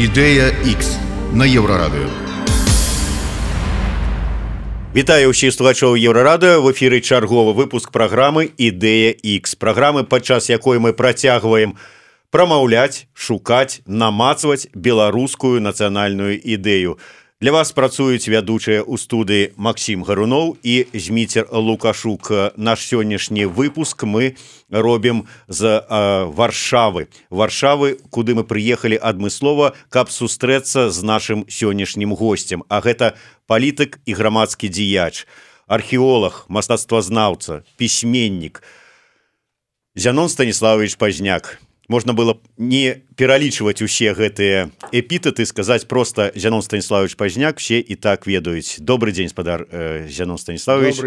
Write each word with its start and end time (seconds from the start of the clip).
Ідэя 0.00 0.56
X 0.64 0.96
на 1.36 1.44
еўрарадыё. 1.44 2.08
Вітаю 4.96 5.28
ўсіх 5.28 5.52
слухачоў 5.52 6.00
еўрарада 6.00 6.56
в 6.64 6.72
эфіры 6.72 7.04
чарговы 7.04 7.52
выпуск 7.52 7.92
праграмы 7.92 8.48
ідэя 8.56 9.12
X 9.12 9.60
праграмы 9.60 10.08
падчас 10.08 10.48
якой 10.48 10.80
мы 10.80 10.96
працягваем 10.96 11.76
прамаўляць 12.32 13.12
шукаць 13.12 13.84
намацваць 13.84 14.72
беларускую 14.72 15.60
нацыянальную 15.60 16.32
ідэю 16.48 16.96
Для 17.40 17.52
вас 17.56 17.70
працуюць 17.72 18.28
вядучыя 18.28 18.84
ў 18.84 19.00
студыі 19.00 19.56
Макссім 19.56 20.04
Гаруноў 20.04 20.60
і 20.60 20.84
зміцер 20.92 21.48
Лукашук. 21.48 22.28
Наш 22.60 22.84
сённяшні 22.84 23.48
выпуск 23.48 24.04
мы 24.04 24.36
робім 24.68 25.24
з 25.48 25.80
варшавы. 26.36 27.08
Варшавы, 27.32 27.96
куды 28.12 28.36
мы 28.36 28.44
прыехалі 28.44 29.00
адмыслова, 29.00 29.72
каб 29.88 30.12
сустрэцца 30.12 30.92
з 30.92 31.00
нашым 31.00 31.48
сённяшнім 31.48 32.12
госцем. 32.12 32.60
А 32.68 32.84
гэта 32.84 33.16
палітык 33.48 34.04
і 34.04 34.12
грамадскі 34.20 34.68
дзеяч, 34.68 35.24
археолог, 35.64 36.44
мастацтвазнаўца, 36.52 37.64
пісьменнік. 37.80 38.60
Зянон 39.96 40.28
Станіславович 40.28 41.00
Пазняк 41.00 41.56
можна 41.90 42.14
было 42.14 42.38
не 42.56 43.02
пералічваць 43.18 43.82
усе 43.82 44.14
гэтыя 44.14 44.70
эпітеты 44.94 45.44
сказаць 45.44 45.84
просто 45.90 46.30
Зянон 46.38 46.62
станіславович 46.62 47.18
пазняк 47.18 47.58
все 47.58 47.82
і 47.82 47.94
так 47.98 48.30
ведаюць 48.30 48.78
добрый 48.78 49.12
день 49.12 49.28
спадар 49.28 49.66
э, 49.70 50.06
Зянон 50.08 50.38
станіславович 50.38 51.02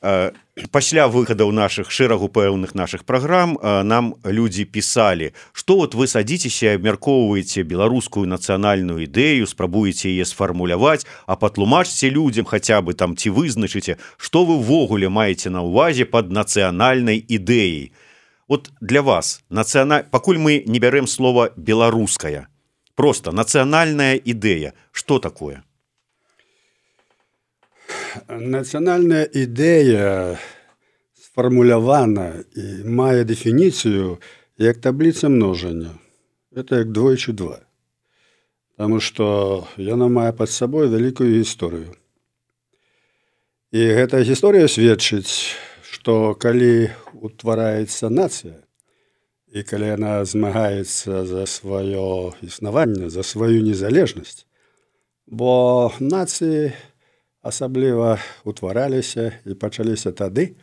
э, 0.00 0.32
пасля 0.72 1.06
выхадаў 1.06 1.52
наших 1.52 1.92
шэрагу 1.92 2.32
пэўных 2.32 2.74
наших 2.74 3.04
праграм 3.04 3.60
э, 3.60 3.82
нам 3.84 4.16
людзі 4.24 4.64
пісалі 4.64 5.36
что 5.52 5.76
вот 5.76 5.94
вы 5.94 6.08
садитеся 6.08 6.72
абмяркоўваеце 6.80 7.62
беларускую 7.62 8.24
нацыянальную 8.24 9.04
ідэю 9.04 9.44
спрабуеце 9.44 10.08
яе 10.08 10.24
сфармуляваць 10.24 11.04
а 11.28 11.36
патлумачце 11.36 12.08
людям 12.08 12.48
хотя 12.48 12.80
бы 12.80 12.96
там 12.96 13.20
ці 13.20 13.36
вызначыце 13.36 14.00
что 14.16 14.48
вы 14.48 14.56
ввогуле 14.56 15.12
маеце 15.12 15.52
на 15.52 15.60
увазе 15.60 16.08
под 16.08 16.32
нацыянальнай 16.32 17.20
ідэей 17.20 17.92
то 17.92 18.07
вот 18.48 18.70
для 18.80 19.02
вас 19.02 19.40
нацыяна 19.48 20.02
пакуль 20.10 20.38
мы 20.38 20.62
не 20.66 20.78
бярэм 20.78 21.06
слова 21.06 21.52
беларуская 21.56 22.48
просто 22.94 23.30
нацыянальная 23.30 24.16
ідэя 24.16 24.74
что 24.92 25.18
такое? 25.18 25.62
Нацыянальная 28.26 29.24
ідэя 29.24 30.38
сфармулявана 31.14 32.42
і 32.56 32.66
мае 32.88 33.22
дэфініцыю 33.22 34.18
як 34.58 34.80
табліца 34.80 35.28
множання 35.28 35.94
это 36.50 36.82
як 36.82 36.90
двойчы 36.90 37.32
два. 37.32 37.60
Потому 38.76 39.00
что 39.00 39.68
яна 39.76 40.08
мае 40.08 40.32
под 40.32 40.50
сабой 40.50 40.88
вялікую 40.88 41.38
гісторыю 41.38 41.94
і 43.70 43.80
гэтая 44.00 44.24
гісторыя 44.24 44.64
сведчыць 44.64 45.52
што 45.84 46.34
калі 46.34 46.88
утвараецца 47.18 48.10
нацыя. 48.10 48.62
І 49.48 49.64
калі 49.64 49.94
яна 49.96 50.24
змагаецца 50.28 51.24
за 51.24 51.44
сваё 51.48 52.36
існаванне 52.44 53.08
за 53.08 53.24
сваю 53.24 53.64
незалежнасць 53.64 54.44
бо 55.28 55.92
нацыі 56.00 56.72
асабліва 57.44 58.16
утвараліся 58.48 59.32
і 59.44 59.54
пачаліся 59.54 60.12
тады 60.12 60.56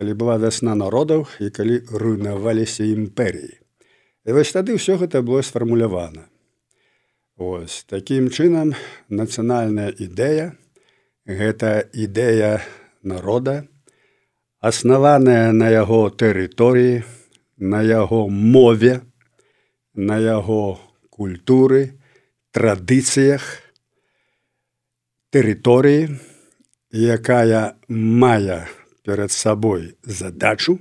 калі 0.00 0.12
была 0.16 0.40
вясна 0.40 0.74
народаў 0.74 1.28
і 1.40 1.52
калі 1.52 1.84
руйнаваліся 1.92 2.88
імперіі 2.88 3.52
і 4.24 4.30
вось 4.32 4.52
тады 4.56 4.76
ўсё 4.76 4.96
гэта 5.00 5.20
было 5.20 5.44
сфармулявана. 5.44 6.28
Ось 7.36 7.84
такім 7.84 8.32
чынам 8.32 8.72
нацыянальная 9.08 9.92
ідэя 9.92 10.56
гэта 11.28 11.84
ідэя 11.92 12.64
народа 13.04 13.68
аснаваная 14.60 15.52
на 15.52 15.70
яго 15.70 16.10
тэрыторыі, 16.10 17.04
на 17.58 17.82
яго 17.82 18.28
мове, 18.28 19.00
на 19.94 20.18
яго 20.18 20.80
культуры, 21.10 21.98
традыцыях, 22.50 23.42
тэрыторыі, 25.30 26.18
якая 26.92 27.78
мае 27.88 28.66
перад 29.04 29.32
сабой 29.32 29.96
задачу 30.02 30.78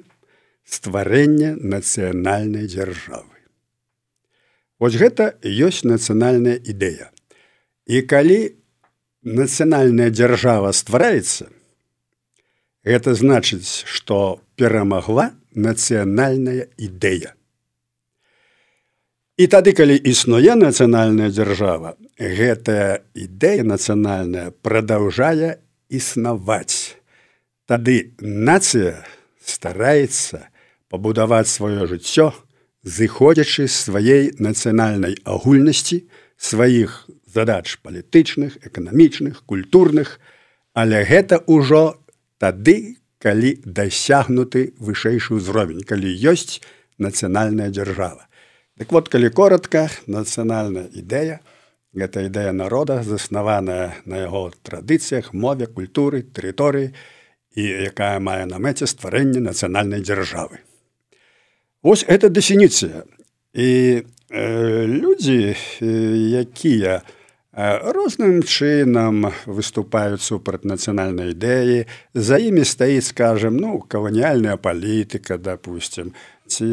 стварэння 0.68 1.56
нацыянальнай 1.56 2.68
дзяржавы. 2.68 3.38
Вось 4.80 4.98
гэта 5.00 5.34
ёсць 5.42 5.84
нацыянальная 5.88 6.58
ідэя. 6.62 7.09
І 7.88 8.04
калі 8.04 8.58
нацыянальная 9.24 10.12
дзяржава 10.12 10.74
ствараецца, 10.76 11.50
Это 12.88 13.12
значыць, 13.20 13.84
што 13.84 14.40
перамагла 14.56 15.34
нацыянальная 15.52 16.72
ідэя. 16.80 17.34
І 19.36 19.48
тады, 19.52 19.74
калі 19.75 20.00
існуе 20.08 20.56
нацыянальная 20.56 21.28
дзяржава, 21.28 21.97
гэтая 22.16 23.03
ідэя 23.12 23.68
нацыянальная 23.68 24.56
прадаўжае 24.64 25.59
існаваць. 25.92 26.96
Тады 27.68 28.16
нацыя 28.24 29.03
стараецца 29.44 30.47
пабудаваць 30.88 31.52
сваё 31.52 31.92
жыццё, 31.92 32.31
зыходзячы 32.88 33.68
з 33.68 33.76
сваёй 33.76 34.31
нацыянальнай 34.40 35.20
агульнасці, 35.28 36.08
сваіх 36.40 37.03
задач 37.28 37.84
палітычных, 37.84 38.64
эканамічных, 38.64 39.44
культурных, 39.44 40.24
але 40.72 41.03
гэта 41.03 41.44
ўжо 41.52 42.00
тады 42.38 42.98
калі 43.18 43.58
дасягнуты 43.66 44.74
вышэйшы 44.78 45.42
ўзровень 45.42 45.81
калі 45.81 46.09
ёсць 46.09 46.62
нацыянальная 46.98 47.70
дзяржава. 47.74 48.30
Так 48.78 48.92
вот 48.92 49.09
калі 49.09 49.30
коротко 49.30 49.90
нацыянальная 50.06 50.90
ідэя. 50.94 51.42
Гэта 51.97 52.30
ідэя 52.30 52.53
народа 52.53 53.02
заснаваная 53.02 53.97
на 54.06 54.22
яго 54.22 54.53
традыцыях 54.62 55.34
мове 55.34 55.66
культуры 55.66 56.22
тэрыторыі 56.22 56.94
і 57.58 57.64
якая 57.90 58.22
мае 58.22 58.46
на 58.46 58.62
мэце 58.62 58.86
стварэнне 58.86 59.42
нацыянальнай 59.42 60.06
дзяржавы. 60.06 60.62
Ось 61.81 62.06
это 62.06 62.30
дэфініцыя. 62.30 63.02
І 63.58 64.06
э, 64.30 64.86
людзі 64.86 65.58
якія 65.81 67.02
у 67.02 67.16
розным 67.57 68.44
чынам 68.45 69.34
выступаюць 69.50 70.22
супраць 70.22 70.62
нацыянальнай 70.62 71.34
ідэі. 71.34 71.90
За 72.13 72.38
імі 72.38 72.62
стаіць 72.62 73.09
скажем 73.09 73.57
ну 73.57 73.81
каланіяльная 73.81 74.62
палітыка 74.62 75.41
допустим 75.41 76.13
ці 76.46 76.69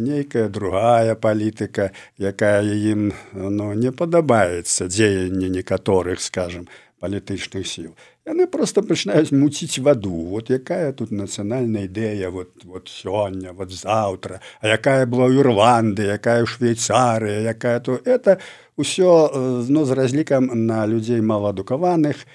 нейкая 0.00 0.48
другая 0.48 1.14
палітыка 1.14 1.92
якая 2.16 2.64
ім 2.64 3.12
ну, 3.36 3.76
не 3.76 3.92
падабаецца 3.92 4.88
дзеянне 4.88 5.52
некаторых 5.52 6.24
скажем 6.24 6.64
палітычных 6.98 7.68
сіл 7.68 7.92
яны 8.26 8.46
просто 8.46 8.82
пачынаюць 8.86 9.34
муціць 9.34 9.82
ваду 9.82 10.14
вот 10.30 10.50
якая 10.50 10.92
тут 10.92 11.10
нацыянальная 11.10 11.90
ідэя 11.90 12.30
вот 12.30 12.64
вот 12.64 12.88
сёння 12.88 13.52
вот 13.52 13.72
заўтра 13.74 14.40
а 14.60 14.68
якая 14.68 15.06
была 15.06 15.26
ў 15.26 15.42
ірланды 15.42 16.06
якая 16.06 16.42
ў 16.42 16.46
швейцарыя 16.46 17.42
якая 17.50 17.80
то. 17.80 17.98
Это 18.04 18.38
ўсё 18.78 19.66
ну, 19.66 19.84
з 19.84 19.90
разлікам 19.90 20.50
на 20.54 20.86
людзей 20.86 21.20
маладукаваных 21.20 22.26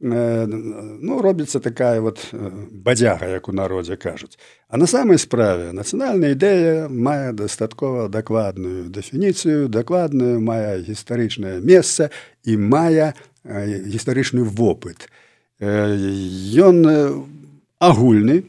ну 0.00 1.22
робіцца 1.22 1.60
такая 1.60 2.00
вот 2.00 2.20
бадзяга 2.32 3.28
як 3.28 3.48
у 3.48 3.52
народзе 3.52 3.96
кажуць 3.96 4.40
а 4.68 4.76
на 4.76 4.86
самай 4.86 5.18
справе 5.20 5.72
нацыянальная 5.72 6.32
ідэя 6.32 6.88
мае 6.88 7.32
дастаткова 7.36 8.08
дакладную 8.08 8.88
дэфініцыю 8.88 9.68
дакладную 9.68 10.40
мае 10.40 10.80
гістарычнае 10.80 11.60
месца 11.60 12.08
і 12.44 12.56
мае 12.56 13.12
гістарычны 13.44 14.44
вопыт 14.44 15.08
ён 15.60 16.76
агульны 17.80 18.44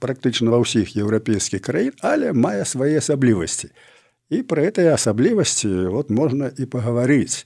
практычна 0.00 0.50
ва 0.52 0.60
ўсіх 0.64 0.96
еўрапейскіх 0.96 1.60
краін 1.60 1.92
але 2.00 2.32
мае 2.32 2.64
свае 2.64 2.96
асаблівасці. 3.00 3.68
І 4.30 4.42
пра 4.48 4.64
этой 4.64 4.88
асаблівасці 4.88 5.92
вот 5.92 6.08
можна 6.08 6.48
і 6.48 6.64
пагаварыць. 6.64 7.44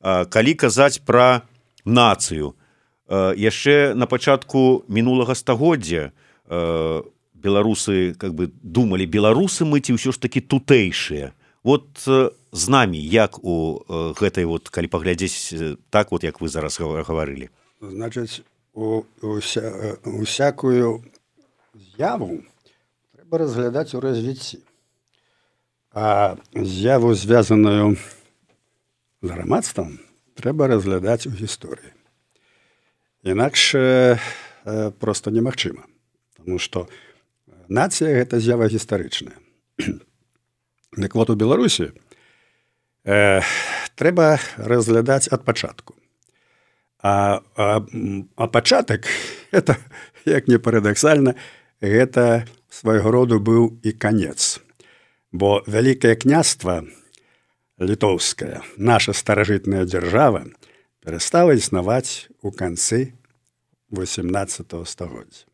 Калі 0.00 0.52
казаць 0.54 1.04
пра 1.04 1.44
нацыю 1.84 2.56
яшчэ 3.10 3.92
на 3.92 4.06
пачатку 4.06 4.84
мінулага 4.88 5.34
стагоддзя 5.36 6.12
беларусы 7.34 8.14
как 8.16 8.32
бы 8.32 8.48
думалі 8.62 9.04
беларусы 9.04 9.68
мы 9.68 9.84
ці 9.84 10.00
ўсё 10.00 10.12
ж 10.12 10.20
такі 10.20 10.40
тутэйшыя. 10.40 11.36
Вот 11.60 12.08
з 12.08 12.64
намі 12.72 12.96
як 12.96 13.36
у 13.44 13.84
гэтай 14.16 14.48
вот 14.48 14.72
калі 14.72 14.88
паглядзець 14.88 15.76
так 15.92 16.08
вот 16.08 16.24
як 16.24 16.40
вы 16.40 16.48
зараз 16.48 16.80
гаварылі 16.80 17.52
значыць 17.80 18.42
у, 18.72 19.02
уся, 19.22 19.96
усякую 20.04 21.02
з'яву 21.74 22.44
трэба 23.16 23.44
разглядаць 23.44 23.94
у 23.94 24.00
развіцці 24.00 24.60
а 25.92 26.36
з'яву 26.54 27.14
звязаную 27.14 27.96
з 29.22 29.28
грамадствам 29.28 29.98
трэба 30.38 30.70
разглядаць 30.70 31.26
у 31.26 31.34
гісторыі. 31.34 31.92
Інакш 33.22 33.74
э, 33.74 34.16
просто 34.98 35.30
немагчыма, 35.30 35.84
Таму 36.40 36.56
што 36.56 36.88
нацыя 37.68 38.16
гэта 38.16 38.40
з'ява 38.40 38.70
гістарычная. 38.72 39.36
Дык 40.96 41.14
вот 41.14 41.28
у 41.30 41.36
Беларусі 41.36 41.92
э, 43.04 43.42
трэба 44.00 44.40
разглядаць 44.56 45.28
ад 45.28 45.44
пачатку. 45.44 45.99
А, 47.02 47.40
а, 47.56 47.82
а 48.36 48.46
пачатак 48.46 49.06
это 49.50 49.76
як 50.24 50.48
не 50.48 50.58
парадаксальна, 50.58 51.34
гэта 51.80 52.46
свайго 52.68 53.10
роду 53.10 53.40
быў 53.40 53.80
і 53.82 53.92
канец. 53.92 54.60
Бо 55.32 55.62
вялікае 55.66 56.16
княства 56.16 56.84
літоўская, 57.80 58.60
наша 58.76 59.12
старажытная 59.12 59.86
дзяржава 59.88 60.44
перастала 61.00 61.56
існаваць 61.56 62.28
у 62.42 62.52
канцы 62.52 63.16
18 63.90 64.74
стагоддзя. 64.84 65.48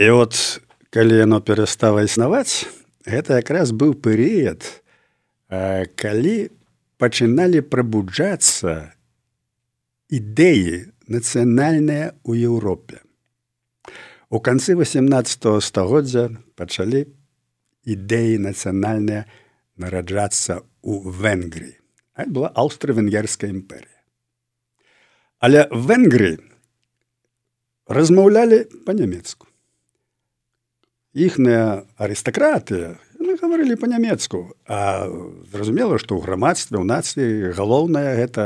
І 0.00 0.10
от 0.10 0.60
калі 0.88 1.20
яно 1.20 1.44
перастала 1.44 2.02
існаваць, 2.02 2.64
гэта 3.04 3.36
якраз 3.36 3.76
быў 3.76 3.92
перыяд, 3.94 4.64
калі 6.00 6.48
пачыналі 6.96 7.60
прабуджацца 7.60 8.96
ідэі 10.10 10.90
нацыянальныя 11.06 12.12
ў 12.26 12.50
Еўропе. 12.50 13.00
У 14.30 14.38
канцы 14.42 14.74
18 14.74 15.62
стагоддзя 15.62 16.30
пачалі 16.58 17.06
ідэі 17.86 18.42
нацыянальныя 18.42 19.26
нараджацца 19.78 20.62
ў 20.82 20.94
Венгрыі. 21.06 21.74
А 22.14 22.26
была 22.26 22.50
аўстра-венгерская 22.52 23.50
імперія. 23.50 23.98
Але 25.40 25.66
Венгры 25.72 26.36
размаўлялі 27.88 28.66
па-нямецку. 28.86 29.48
Іхныя 31.16 31.86
арыстакратыя 31.98 32.98
гаварылі 33.40 33.76
па-нямецку, 33.80 34.52
а 34.68 35.08
зразумела, 35.52 35.98
што 35.98 36.16
ў 36.16 36.24
грамадстве 36.24 36.78
ў 36.78 36.84
нацыі 36.84 37.56
галоўнае 37.56 38.16
гэта 38.20 38.44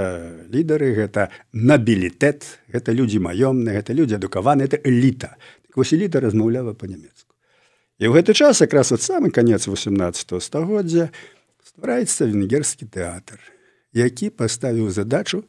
лідары, 0.48 0.94
гэта 0.94 1.28
набілітэт, 1.52 2.46
гэта 2.70 2.94
людзі 2.94 3.20
маёмныя, 3.20 3.82
гэта 3.82 3.92
людзі 3.92 4.16
адукаваны, 4.16 4.64
это 4.64 4.78
эліта. 4.80 5.36
Васіліта 5.74 6.22
размаўляла 6.22 6.72
па-нямецку. 6.78 7.34
І 7.98 8.10
ў 8.10 8.18
гэты 8.18 8.34
час 8.34 8.62
якраз 8.62 8.94
от 8.94 9.02
самы 9.02 9.34
канец 9.34 9.66
18 9.66 10.38
стагоддзя 10.38 11.10
ствараецца 11.66 12.30
венгерскі 12.30 12.86
тэатр, 12.86 13.38
які 13.90 14.30
паставіў 14.30 14.90
задачу 14.94 15.42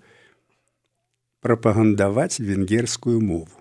прапагандаваць 1.45 2.41
венгерскую 2.41 3.21
мову. 3.21 3.53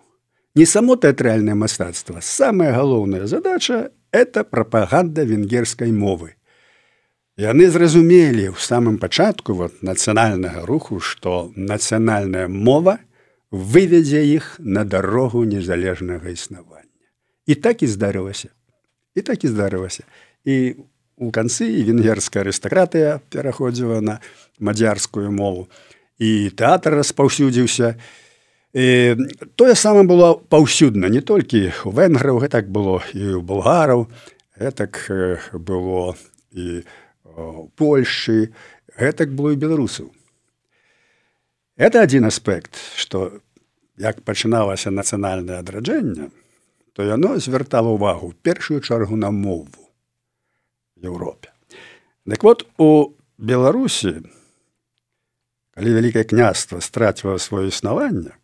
Не 0.55 0.65
само 0.65 0.97
тэатральнае 0.97 1.59
мастацтва, 1.59 2.23
самая 2.23 2.73
галоўная 2.73 3.27
задача 3.27 3.91
это 4.15 4.45
прапаганда 4.45 5.25
венгерскай 5.27 5.91
мовы. 5.91 6.39
Яны 7.35 7.67
зразумелі 7.67 8.55
ў 8.55 8.59
самым 8.63 9.03
пачатку 9.03 9.59
вот, 9.59 9.83
нацыянальнага 9.83 10.63
руху, 10.63 11.03
што 11.03 11.51
нацыянальная 11.59 12.47
мова, 12.47 13.03
выведзе 13.51 14.23
іх 14.23 14.55
на 14.63 14.87
дарогу 14.87 15.43
незалежнага 15.43 16.31
існавання. 16.31 17.11
І 17.51 17.59
так 17.59 17.83
і 17.83 17.91
здарылася. 17.91 18.55
І 19.19 19.27
так 19.27 19.43
і 19.43 19.51
здарылася. 19.51 20.07
І 20.47 20.79
у 21.19 21.35
канцы 21.35 21.67
венгерская 21.83 22.47
арыстакратыя 22.47 23.19
пераходзіла 23.35 23.99
на 23.99 24.23
мадзярскую 24.63 25.35
мову. 25.35 25.67
І 26.23 26.55
тэатр 26.55 27.03
распаўсюдзіўся. 27.03 27.99
І 28.75 29.15
тое 29.55 29.75
саме 29.79 30.03
было 30.03 30.35
паўсюдна, 30.35 31.07
не 31.07 31.23
толькі 31.23 31.71
у 31.87 31.95
венграў 31.95 32.43
гэтак 32.43 32.67
было 32.75 32.99
і 33.15 33.39
ў 33.39 33.43
булгараў, 33.47 34.11
гэтак 34.59 34.99
было 35.55 36.19
і 36.51 36.83
у 37.39 37.71
Польшы, 37.79 38.51
гэтак 38.99 39.31
было 39.31 39.55
і 39.55 39.63
беларусаў. 39.63 40.11
Это 41.79 42.03
один 42.03 42.27
аспект, 42.27 42.75
што 42.99 43.39
як 43.95 44.27
пачыналася 44.27 44.91
нацыянальнае 44.91 45.63
адраджэнне, 45.63 46.35
то 46.95 47.07
яно 47.07 47.39
звяртала 47.39 47.95
ўвагу 47.95 48.35
першую 48.43 48.83
чаргу 48.83 49.15
на 49.15 49.31
мову 49.31 49.87
Еўропе. 50.99 51.55
Дык 52.27 52.43
вот 52.43 52.67
у 52.79 53.15
Беларусі, 53.39 54.27
калі 55.79 55.91
вялікае 55.95 56.27
княства 56.27 56.83
страціла 56.83 57.39
сваё 57.39 57.71
існаванне, 57.71 58.35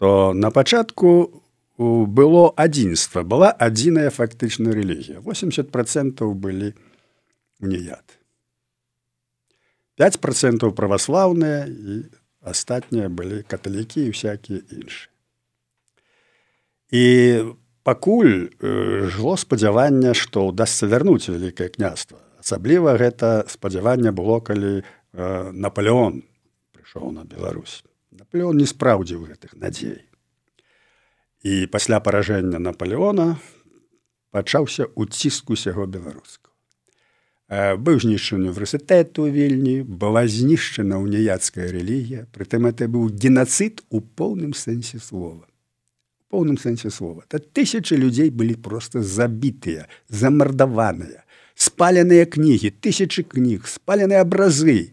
то 0.00 0.32
на 0.32 0.48
пачатку 0.50 1.44
было 1.76 2.48
адзінства, 2.56 3.20
была 3.20 3.52
адзіная 3.52 4.08
фактычная 4.08 4.72
рэлігія. 4.72 5.20
80 5.20 5.68
процентаў 5.68 6.32
былі 6.32 6.72
уніяд. 7.60 8.00
5 10.00 10.16
процентаў 10.24 10.72
праваслаўныя 10.72 11.68
і 11.68 12.08
астатнія 12.40 13.12
былі 13.12 13.44
каталікі 13.44 14.08
і 14.08 14.16
всякие 14.16 14.64
іншыя. 14.72 15.12
І 16.96 17.04
пакуль 17.84 18.48
жыло 19.12 19.36
спадзяванне, 19.36 20.16
што 20.16 20.48
ўдасся 20.48 20.88
вярнуць 20.88 21.28
вялікае 21.28 21.68
княства. 21.76 22.16
Асабліва 22.40 22.96
гэта 22.96 23.44
спадзяванне 23.52 24.16
было, 24.16 24.40
калі 24.40 24.80
Наполеон 25.12 26.24
прыйшоў 26.72 27.12
на 27.12 27.28
Беларусь. 27.28 27.84
Наполеон 28.20 28.58
не 28.60 28.66
спраўдзіў 28.68 29.32
гэтых 29.32 29.56
надзей. 29.56 30.04
І 31.40 31.64
пасля 31.72 32.04
паражэння 32.04 32.60
Наполеона 32.60 33.40
пачаўся 34.28 34.92
ўціск 34.92 35.48
усяго 35.56 35.86
беларускага. 35.88 36.52
Быў 37.80 37.96
знішчаны 38.04 38.52
універсітэт 38.52 39.16
у 39.24 39.24
вільні 39.32 39.80
была 40.04 40.26
знішчана 40.28 41.00
уніяцкая 41.00 41.72
рэлігія 41.72 42.28
прытым 42.36 42.68
это 42.68 42.90
быў 42.92 43.08
геноцид 43.08 43.80
у 43.88 44.04
поўным 44.04 44.52
сэнсе 44.52 45.00
слова. 45.00 45.48
Поўным 46.28 46.60
сэнсе 46.60 46.92
слова. 46.92 47.24
То 47.26 47.40
тысячи 47.40 47.96
людзей 47.96 48.28
былі 48.28 48.60
просто 48.60 49.00
забітыя 49.00 49.88
замардаваныя 50.12 51.24
спаленыя 51.56 52.28
кнігі 52.28 52.68
тысячи 52.84 53.24
кніг 53.24 53.64
спаленыя 53.64 54.28
абразы 54.28 54.92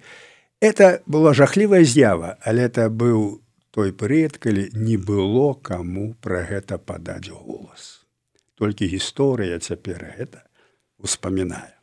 это 0.60 1.02
была 1.06 1.34
жахлівая 1.34 1.84
з'ява 1.84 2.38
але 2.42 2.68
это 2.68 2.90
быў 2.90 3.42
той 3.72 3.92
перыяд 3.92 4.38
калі 4.38 4.70
не 4.74 4.98
было 4.98 5.54
каму 5.54 6.14
пра 6.22 6.44
гэта 6.44 6.78
падаць 6.78 7.30
голас 7.30 8.06
толькі 8.56 8.90
гісторыя 8.90 9.60
цяпер 9.60 10.14
гэта 10.18 10.44
успамінае 10.98 11.78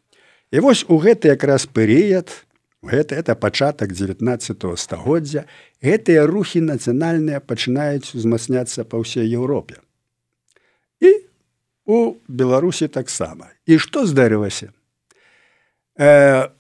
І 0.55 0.61
вось 0.63 0.85
у 0.87 1.03
гэты 1.03 1.35
якраз 1.35 1.67
перыяд 1.67 2.31
гэта 2.79 3.19
это 3.19 3.35
пачатак 3.35 3.91
19 3.91 4.79
стагоддзя 4.79 5.51
гэтыя 5.83 6.27
рухі 6.31 6.63
нацыянальныя 6.63 7.43
пачынаюць 7.43 8.15
узмацняцца 8.15 8.87
па 8.87 9.03
ўсей 9.03 9.27
Еўропе. 9.27 9.83
І 11.03 11.27
у 11.91 12.23
Беларусі 12.31 12.87
таксама. 12.87 13.51
І 13.67 13.83
што 13.83 14.07
здарылася? 14.07 14.71
Э, 15.99 16.55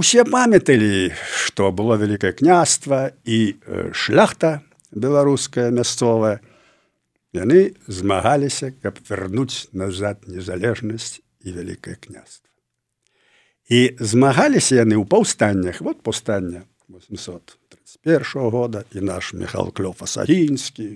усе 0.00 0.24
памяталі, 0.24 1.12
што 1.44 1.68
было 1.76 2.00
вялікае 2.00 2.32
княства 2.32 3.12
і 3.28 3.60
шляхта 3.92 4.60
беларуская 4.90 5.68
мясцовая. 5.68 6.40
Яны 7.36 7.76
змагаліся, 7.86 8.72
каб 8.82 8.96
вярнуць 9.04 9.68
назад 9.76 10.24
незалежнасць 10.26 11.20
і 11.44 11.52
вялікае 11.52 12.00
княства. 12.00 12.48
І 13.68 13.94
змагаліся 14.00 14.80
яны 14.80 14.96
ў 14.98 15.04
паўстаннях 15.04 15.84
вот 15.84 16.00
паўстання 16.02 16.64
831 16.88 18.50
года 18.50 18.82
і 18.96 19.04
наш 19.04 19.36
Михал 19.36 19.70
клёфасагінскі 19.70 20.88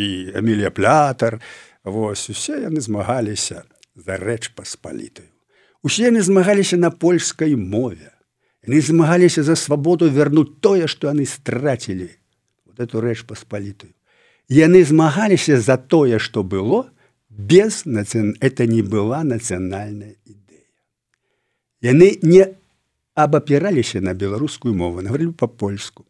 і 0.00 0.08
Эмілія 0.32 0.70
плятар 0.70 1.42
Вось 1.84 2.28
усе 2.28 2.60
яны 2.60 2.80
змагаліся 2.80 3.64
за 3.96 4.16
рэч 4.20 4.52
паспалітаю. 4.52 5.28
Усе 5.82 6.12
яны 6.12 6.20
змагаліся 6.20 6.76
на 6.76 6.90
польскай 6.92 7.56
мове. 7.56 8.12
Яны 8.66 8.80
змагаліся 8.80 9.42
за 9.42 9.56
свабоду 9.56 10.10
вярнуць 10.10 10.60
тое, 10.60 10.86
што 10.86 11.08
яны 11.08 11.24
страцілі 11.24 12.10
вот 12.66 12.80
эту 12.80 13.00
рэч 13.00 13.24
паспалітую. 13.24 13.92
Яны 14.48 14.84
змагаліся 14.84 15.60
за 15.60 15.76
тое, 15.76 16.18
што 16.18 16.42
было 16.44 16.90
без 17.30 17.86
наци... 17.86 18.34
это 18.40 18.66
не 18.66 18.82
была 18.82 19.24
нацыянальная 19.24 20.16
ідэя. 20.26 20.68
Яны 21.80 22.18
не 22.22 22.52
абапіраліся 23.14 24.00
на 24.00 24.12
беларускую 24.12 24.74
мову, 24.74 25.00
нагаварылі 25.00 25.32
па-польску. 25.32 26.04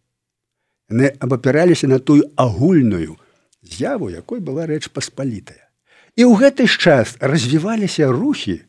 Яны 0.90 1.14
абапіраліся 1.22 1.86
на 1.86 1.98
тую 1.98 2.26
агульную 2.34 3.16
з'яву, 3.62 4.10
якой 4.10 4.40
была 4.40 4.66
рэч 4.66 4.90
паспалітая. 4.90 5.70
І 6.18 6.26
ў 6.26 6.34
гэты 6.34 6.66
ж 6.66 6.74
час 6.82 7.14
развіваліся 7.20 8.10
рухі, 8.10 8.66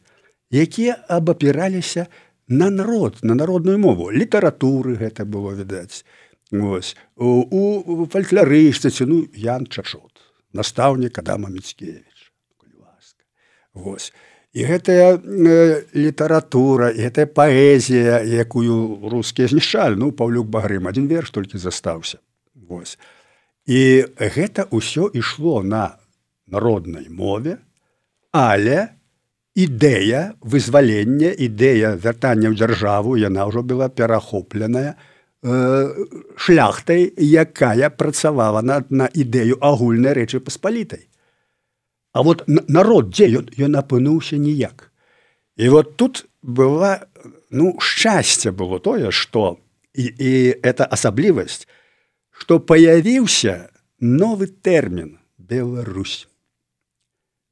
якія 0.53 1.01
абапіраліся 1.09 2.05
на 2.51 2.70
народ 2.70 3.24
на 3.24 3.34
народную 3.34 3.79
мову. 3.79 4.12
Літаратуры 4.12 4.96
гэта 5.00 5.25
было 5.25 5.55
відаць. 5.55 6.03
Вось. 6.51 6.96
у, 7.15 8.05
фальклярышчыце 8.12 9.05
ну 9.08 9.24
Ян 9.34 9.65
чашот 9.65 10.20
настаўнік 10.53 11.17
Адама 11.17 11.50
Міцкевич 11.50 12.31
ласка. 12.79 13.24
Вось. 13.74 14.13
І 14.53 14.65
гэтая 14.67 15.15
э, 15.15 15.88
літаратура 15.96 16.91
гэтая 16.91 17.25
паэзія 17.25 18.20
якую 18.20 19.00
рускія 19.08 19.48
знішчалі 19.48 19.96
ну 19.96 20.12
паўлюк 20.12 20.51
багрым 20.51 20.91
адзін 20.91 21.08
верш 21.08 21.31
толькі 21.31 21.55
застаўся. 21.58 22.20
Вось. 22.55 23.00
І 23.63 24.12
гэта 24.20 24.67
ўсё 24.67 25.08
ішло 25.15 25.63
на 25.63 25.96
народнай 26.51 27.08
мове 27.08 27.63
але 28.36 28.91
ідэя 29.55 30.39
вызвалення 30.39 31.31
ідэя 31.36 31.96
вяртання 32.00 32.51
ў 32.51 32.55
дзяржаву 32.55 33.20
яна 33.20 33.48
ўжо 33.51 33.63
была 33.63 33.91
перахопленая 33.91 34.96
шляхтай 36.38 37.10
якая 37.17 37.89
працавала 37.89 38.62
на, 38.62 38.86
на 38.89 39.10
ідэю 39.10 39.58
агульнай 39.60 40.13
рэчы 40.13 40.39
паспалітай. 40.39 41.10
А 42.13 42.24
вот 42.24 42.46
народ 42.48 43.10
дзе 43.10 43.41
ён 43.41 43.50
ён 43.58 43.75
апынуўся 43.79 44.38
ніяк. 44.38 44.91
І 45.58 45.70
вот 45.70 45.98
тут 45.98 46.27
была 46.41 47.08
ну 47.50 47.75
шчасце 47.79 48.51
было 48.51 48.79
тое 48.79 49.12
что 49.12 49.60
і, 49.93 50.05
і 50.08 50.31
это 50.63 50.86
асаблівасць 50.86 51.67
что 52.31 52.60
появіўся 52.60 53.70
новы 54.00 54.48
тэрмін 54.48 55.20
Беларусь 55.38 56.30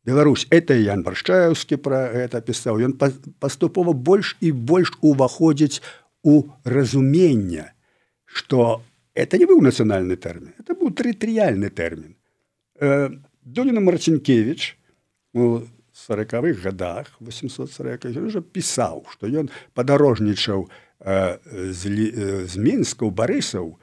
Беларусь 0.05 0.47
это 0.49 0.73
Ян 0.79 1.03
баршчаеўскі 1.03 1.77
пра 1.83 2.07
гэта 2.13 2.39
пісаў 2.41 2.79
ён 2.87 2.95
паступова 3.39 3.93
больш 3.93 4.37
і 4.39 4.51
больш 4.51 4.93
уваходзіць 5.01 5.81
у 6.23 6.51
разумення 6.63 7.73
что 8.25 8.81
это 9.13 9.37
не 9.37 9.45
быў 9.49 9.59
нацыянальны 9.59 10.15
тэрмін 10.15 10.55
это 10.59 10.73
быў 10.73 10.95
тэрытарыяльны 10.95 11.69
тэрмін 11.69 12.15
э, 12.79 13.09
Доліна 13.43 13.81
марцінкевич 13.81 14.77
у 15.33 15.67
сороквых 15.91 16.63
годах 16.63 17.11
840 17.19 18.05
уже 18.23 18.41
пісаў 18.41 19.03
что 19.11 19.27
ён 19.27 19.51
падарожнічаў 19.75 20.69
э, 21.03 21.37
з, 21.75 21.81
э, 21.91 22.45
з 22.47 22.55
мінска 22.55 23.03
у 23.03 23.11
барысаў 23.11 23.75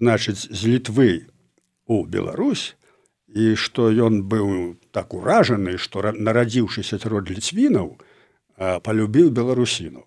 значыць 0.00 0.50
з 0.50 0.60
літвы 0.66 1.30
у 1.86 2.04
Беларусь 2.04 2.74
і 3.34 3.56
что 3.56 3.90
ён 3.90 4.22
быў 4.28 4.76
так 4.92 5.14
уражаны 5.14 5.78
что 5.78 6.02
нарадзіўшыся 6.12 7.00
род 7.08 7.30
ліцвінаў 7.32 7.96
полюбіў 8.82 9.30
беларусінаў 9.30 10.04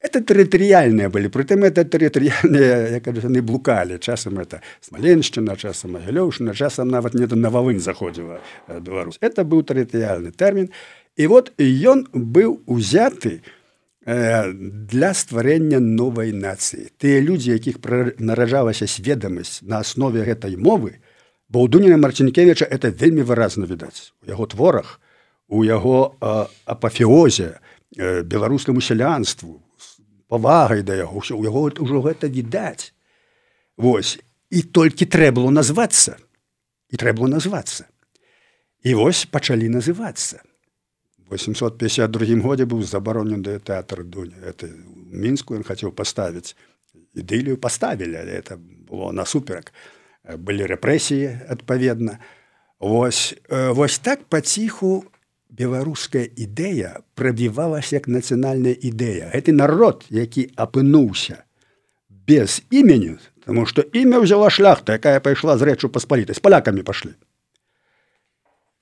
это 0.00 0.22
тэрытарыяльныя 0.24 1.12
былі 1.12 1.28
прытым 1.28 1.64
это 1.68 1.84
тэрытарыяльныя 1.84 2.96
як 2.96 3.06
яны 3.06 3.42
блукалі 3.44 4.00
часам 4.00 4.40
это 4.40 4.64
смаленшчына 4.80 5.56
часам 5.56 5.96
магілёўшына 5.98 6.54
часам 6.54 6.88
нават 6.88 7.14
не 7.14 7.28
на 7.28 7.50
вавын 7.50 7.80
заходзіла 7.80 8.40
э, 8.68 8.80
беларус 8.80 9.20
это 9.20 9.44
быў 9.44 9.62
тэрытарыяльны 9.62 10.32
тэрмін 10.32 10.72
і 11.16 11.26
вот 11.26 11.52
ён 11.60 12.08
быў 12.12 12.64
узяты 12.66 13.42
э, 14.06 14.52
для 14.52 15.12
стварэння 15.12 15.80
новай 15.80 16.32
нацыі 16.32 16.88
тыя 16.96 17.20
людзі 17.20 17.52
якіх 17.52 17.84
наражалася 18.18 18.88
сведамасць 18.88 19.60
на 19.62 19.84
аснове 19.84 20.24
гэтай 20.24 20.56
мовы 20.56 20.96
бо 21.50 21.66
ў 21.66 21.68
дуніна 21.68 21.98
марцінкевича 21.98 22.64
это 22.70 22.94
вельмі 22.94 23.26
выразна 23.26 23.66
відаць. 23.66 24.14
У 24.22 24.30
яго 24.30 24.46
творах 24.46 25.00
у 25.50 25.64
яго 25.66 26.14
э, 26.20 26.46
апафеозе 26.64 27.58
беларускаму 27.98 28.80
сялянству 28.80 29.58
павагай 30.30 30.86
да 30.86 30.94
яго 30.94 31.18
ўсё 31.18 31.34
у 31.34 31.42
яго 31.42 31.74
ўжо 31.74 32.06
гэта 32.06 32.30
відаць. 32.30 32.94
Вось 33.76 34.22
і 34.50 34.62
толькі 34.62 35.10
трэба 35.10 35.42
было 35.42 35.50
назвацца 35.50 36.22
і 36.90 36.94
трэба 36.96 37.26
было 37.26 37.34
назвацца. 37.34 37.90
І 38.86 38.94
вось 38.94 39.26
пачалі 39.26 39.68
называцца. 39.68 40.40
852 41.30 42.42
годзе 42.42 42.64
быў 42.66 42.82
забаронены 42.82 43.58
тэатр 43.58 44.02
дуня. 44.02 44.38
Это 44.42 44.70
мінску 45.10 45.58
ён 45.58 45.66
хацеў 45.66 45.90
паставіць 45.90 46.54
ідылію 47.14 47.58
паставілі 47.58 48.16
але 48.22 48.38
это 48.38 48.54
было 48.58 49.10
насуперак 49.10 49.74
былі 50.36 50.66
рэпрэсіі 50.66 51.48
адпаведна 51.48 52.18
Вось 52.80 53.36
вось 53.50 53.98
так 53.98 54.24
паціху 54.24 55.04
беларуская 55.50 56.24
ідэя 56.24 57.04
прабівалася 57.14 58.00
як 58.00 58.08
нацыянальная 58.08 58.72
ідэя 58.72 59.34
гэты 59.34 59.52
народ 59.52 60.06
які 60.08 60.48
апынуўся 60.56 61.44
без 62.08 62.62
імені 62.70 63.18
тому 63.44 63.66
что 63.66 63.82
імя 63.82 64.22
ўзяла 64.22 64.46
шляхта 64.46 64.94
якая 64.94 65.18
пайшла 65.18 65.58
з 65.58 65.66
рэчу 65.66 65.90
паспалітай 65.90 66.38
з 66.38 66.40
палякамі 66.40 66.86
пашлі. 66.86 67.18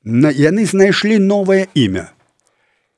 На 0.05 0.29
яны 0.29 0.69
знайшлі 0.69 1.19
новае 1.19 1.73
імя. 1.75 2.13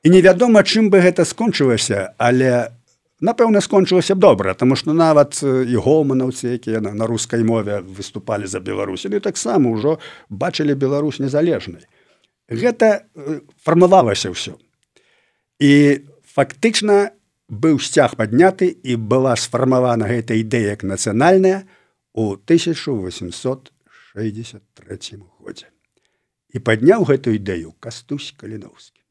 І 0.03 0.11
невядома 0.11 0.67
чым 0.67 0.91
бы 0.91 0.99
гэта 0.99 1.23
скончылася 1.23 2.11
але 2.17 2.75
напэўна 3.21 3.61
скончылася 3.61 4.15
добра 4.15 4.53
тому 4.53 4.75
что 4.75 4.93
нават 4.93 5.43
і 5.43 5.75
гоманаўцы 5.77 6.57
якія 6.57 6.81
на, 6.81 6.93
на 6.93 7.07
рускай 7.07 7.43
мове 7.43 7.81
выступалі 7.81 8.47
за 8.47 8.59
беларусі 8.59 9.09
таксама 9.19 9.69
ўжо 9.69 9.99
бачылі 10.29 10.73
Беларусь 10.75 11.19
незалежнай 11.19 11.85
гэта 12.49 13.05
фармавалася 13.63 14.29
ўсё 14.33 14.57
і 15.61 16.01
фактычна 16.25 17.11
быў 17.51 17.79
сцяг 17.79 18.15
падняты 18.17 18.67
і 18.71 18.95
была 18.95 19.35
сфармавана 19.37 20.07
гэта 20.09 20.33
ідэя 20.39 20.73
як 20.75 20.83
нацыянальная 20.83 21.67
у 22.13 22.33
1863 22.33 24.17
годзе 25.39 25.67
і 26.51 26.59
падняў 26.59 27.05
гэту 27.05 27.31
ідэю 27.37 27.77
кастусь 27.79 28.33
каліновскі 28.33 29.01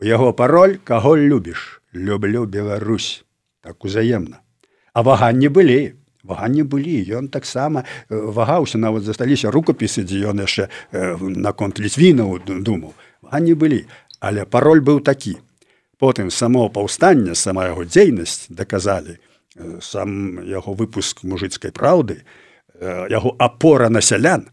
у 0.00 0.04
яго 0.04 0.32
пароль 0.32 0.78
каго 0.84 1.16
любіш 1.16 1.82
люблю 1.96 2.44
Беларусь 2.44 3.24
так 3.64 3.84
узаемна 3.84 4.44
а 4.92 5.00
ваганні 5.02 5.48
былі 5.48 5.96
ваганні 6.26 6.66
былі. 6.66 6.98
Ён 7.06 7.28
таксама 7.30 7.86
э, 8.10 8.18
вагаўся 8.18 8.78
нават 8.78 9.06
засталіся 9.06 9.50
рукапісы 9.54 10.02
дзе 10.02 10.26
ён 10.26 10.42
яшчэ 10.42 10.66
э, 10.66 11.16
наконт 11.20 11.78
ліцвінаў 11.78 12.42
думаў. 12.42 12.92
Ваганні 13.22 13.54
былі. 13.54 13.86
Але 14.20 14.44
пароль 14.44 14.82
быў 14.82 15.00
такі. 15.00 15.38
Потым 15.98 16.30
само 16.30 16.68
паўстанне 16.68 17.34
сама 17.34 17.70
яго 17.70 17.86
дзейнасць 17.86 18.50
даказалі 18.50 19.16
э, 19.16 19.78
сам 19.80 20.42
яго 20.44 20.74
выпуск 20.74 21.22
мужыцкай 21.22 21.70
праўды 21.70 22.26
яго 22.76 23.32
апора 23.40 23.88
на 23.88 24.02
сялян 24.04 24.50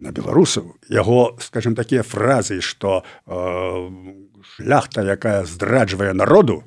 на 0.00 0.12
беларусаў 0.16 0.78
яго 0.88 1.36
скажем 1.44 1.74
такія 1.76 2.00
фразы 2.00 2.62
што 2.64 3.04
э, 3.04 3.34
шляхта 4.56 5.04
якая 5.04 5.44
здраджвае 5.44 6.12
народу 6.12 6.64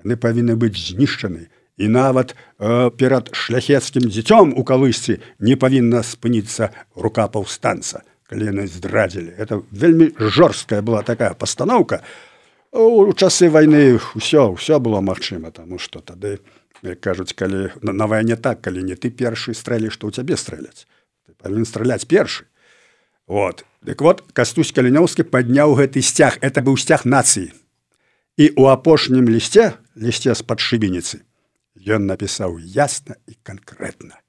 яны 0.00 0.16
павінны 0.16 0.56
быць 0.56 0.76
знішчаны. 0.76 1.48
І 1.80 1.88
нават 1.88 2.36
э, 2.36 2.90
перад 2.92 3.32
шляхецкім 3.32 4.08
дзіцём 4.12 4.52
у 4.52 4.64
калысці 4.64 5.20
не 5.40 5.56
павінна 5.56 6.04
спыніцца 6.04 6.72
рука 6.96 7.28
паўстанца 7.28 8.04
калі 8.28 8.46
яны 8.52 8.66
здрадзілі. 8.70 9.34
Это 9.38 9.62
вельмі 9.72 10.12
жорсткая 10.18 10.82
была 10.82 11.02
такая 11.02 11.34
пастаноўка. 11.34 12.04
У 12.70 13.10
часы 13.12 13.50
вайны 13.50 13.98
ўсё 13.98 14.54
ўсё 14.54 14.78
было 14.78 15.00
магчыма 15.00 15.50
таму 15.50 15.82
што 15.82 15.98
тады 15.98 16.38
кажуць 17.00 17.34
калі 17.34 17.74
на, 17.82 17.92
на 17.92 18.06
вайне 18.06 18.36
так 18.36 18.60
калі 18.60 18.84
не 18.86 18.94
ты 18.94 19.10
першы 19.10 19.54
стрэлі 19.54 19.90
што 19.90 20.06
ў 20.06 20.14
цябе 20.14 20.36
стрэляць. 20.36 20.86
Ты 21.26 21.34
павінен 21.40 21.66
страляць 21.66 22.06
першы. 22.06 22.46
Вот 23.26 23.64
дык 23.82 24.02
вот 24.02 24.24
кастусь 24.32 24.72
калінёўскі 24.76 25.28
падняў 25.28 25.74
гэты 25.78 26.02
сцяг 26.02 26.38
это 26.40 26.60
быў 26.60 26.76
сцяг 26.76 27.06
нацыі 27.06 27.50
і 28.36 28.52
у 28.56 28.70
апошнім 28.72 29.28
лісце 29.28 29.74
лісце 29.96 30.34
з-пад 30.34 30.60
шыбеніцы 30.60 31.24
Ён 31.80 32.04
напісаў 32.04 32.58
ясна 32.60 33.16
і 33.24 33.36
канкрэтна 33.42 34.20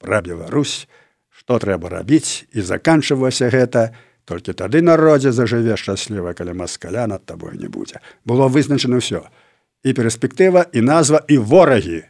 пра 0.00 0.20
Беларусь, 0.24 0.88
што 1.28 1.58
трэба 1.60 1.90
рабіць 1.90 2.48
і 2.52 2.64
заканчвалася 2.64 3.50
гэта, 3.52 3.92
толькі 4.24 4.56
тады 4.56 4.80
народзе 4.80 5.32
зажыве 5.32 5.76
шчасліва, 5.76 6.32
калі 6.32 6.56
маскаля 6.56 7.06
над 7.10 7.24
табой 7.28 7.58
не 7.60 7.68
будзе. 7.68 8.00
Было 8.24 8.48
вызначана 8.48 9.00
ўсё 9.04 9.24
і 9.84 9.92
перспектыва 9.92 10.64
і 10.72 10.80
назва 10.80 11.20
і 11.28 11.36
ворагі, 11.44 12.04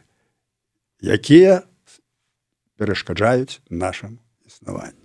якія 1.01 1.63
перашкаджаюць 2.79 3.59
нашаму 3.67 4.19
існаванню. 4.47 5.04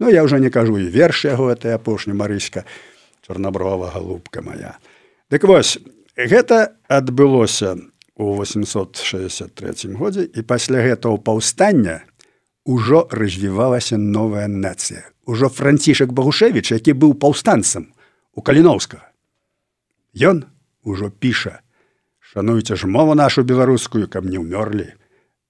Ну 0.00 0.08
я 0.08 0.24
ўжо 0.24 0.40
не 0.40 0.48
кажу 0.48 0.80
і 0.80 0.88
верш 0.88 1.28
яго 1.28 1.52
этой 1.52 1.76
апошні 1.76 2.16
марыська 2.16 2.64
чорнаброва 3.20 3.92
галубка 3.92 4.40
моя. 4.40 4.80
Дык 5.28 5.44
вось 5.44 5.76
гэта 6.16 6.72
адбылося 6.88 7.76
у 8.16 8.40
863 8.40 9.92
годзе 10.00 10.24
і 10.24 10.40
пасля 10.42 10.80
гэтага 10.80 11.20
паўстання 11.20 12.00
ужо 12.64 13.06
развівалася 13.12 14.00
новая 14.00 14.48
нацыя. 14.48 15.04
Ужо 15.28 15.48
францішак 15.48 16.12
Багушевіч, 16.12 16.72
які 16.72 16.96
быў 16.96 17.14
паўстанцам 17.14 17.92
у 18.34 18.42
каліноўскага. 18.42 19.04
Ён 20.16 20.48
ужо 20.82 21.12
піша, 21.12 21.60
шануйце 22.18 22.74
ж 22.74 22.88
мову 22.88 23.14
нашу 23.14 23.44
беларускую 23.44 24.08
каб 24.08 24.24
не 24.24 24.40
ўмёрлі 24.40 24.96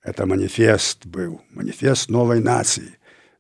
это 0.02 0.26
маніфест 0.26 1.06
быў 1.06 1.40
маніфест 1.54 2.10
новай 2.10 2.40
нацыі 2.40 2.88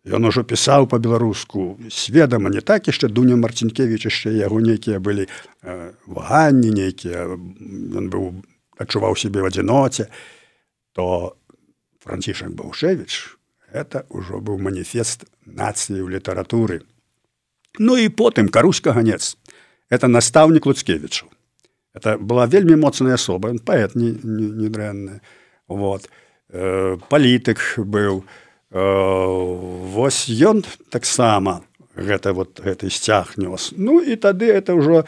Ён 0.00 0.24
ужо 0.24 0.40
пісаў 0.48 0.88
па-беларуску 0.88 1.76
сведама 1.92 2.48
не 2.48 2.64
так 2.64 2.88
яшчэ 2.88 3.12
дуня 3.12 3.36
марцінкевич 3.36 4.08
яшчэ 4.08 4.32
яго 4.32 4.56
нейкія 4.64 4.96
былі 4.96 5.28
э, 5.28 5.92
ваганні 6.08 6.72
нейкія 6.72 7.28
ён 7.28 8.08
быў 8.08 8.40
адчуваў 8.80 9.12
сябе 9.20 9.44
в 9.44 9.52
адзіноце 9.52 10.08
то 10.96 11.36
францішак 12.00 12.56
баўшевич 12.56 13.36
это 13.68 14.08
ўжо 14.08 14.40
быў 14.40 14.56
маніфест 14.56 15.28
нацыі 15.44 16.00
ў 16.00 16.16
літаратуры. 16.16 16.80
Ну 17.76 18.00
і 18.00 18.08
потым 18.08 18.48
каруська 18.48 18.96
ганец. 18.96 19.36
Это 19.92 20.08
настаўнік 20.08 20.64
луцкевічу. 20.64 21.28
Это 21.92 22.16
была 22.16 22.48
вельмі 22.48 22.80
моцная 22.80 23.20
асоба 23.20 23.52
паэт 23.52 24.00
не, 24.00 24.16
не, 24.24 24.48
не 24.64 24.68
дрэнная 24.72 25.20
вот. 25.68 26.08
Э, 26.48 26.96
палітык 27.12 27.60
быў. 27.76 28.24
у 28.24 28.49
Вось 28.70 30.30
ён 30.30 30.62
таксама 30.90 31.62
гэта 31.96 32.32
вот 32.32 32.60
гэты 32.62 32.90
сцяг 32.90 33.34
нёс. 33.36 33.74
Ну 33.76 33.98
і 33.98 34.14
тады 34.16 34.46
это 34.46 34.78
ўжо 34.78 35.04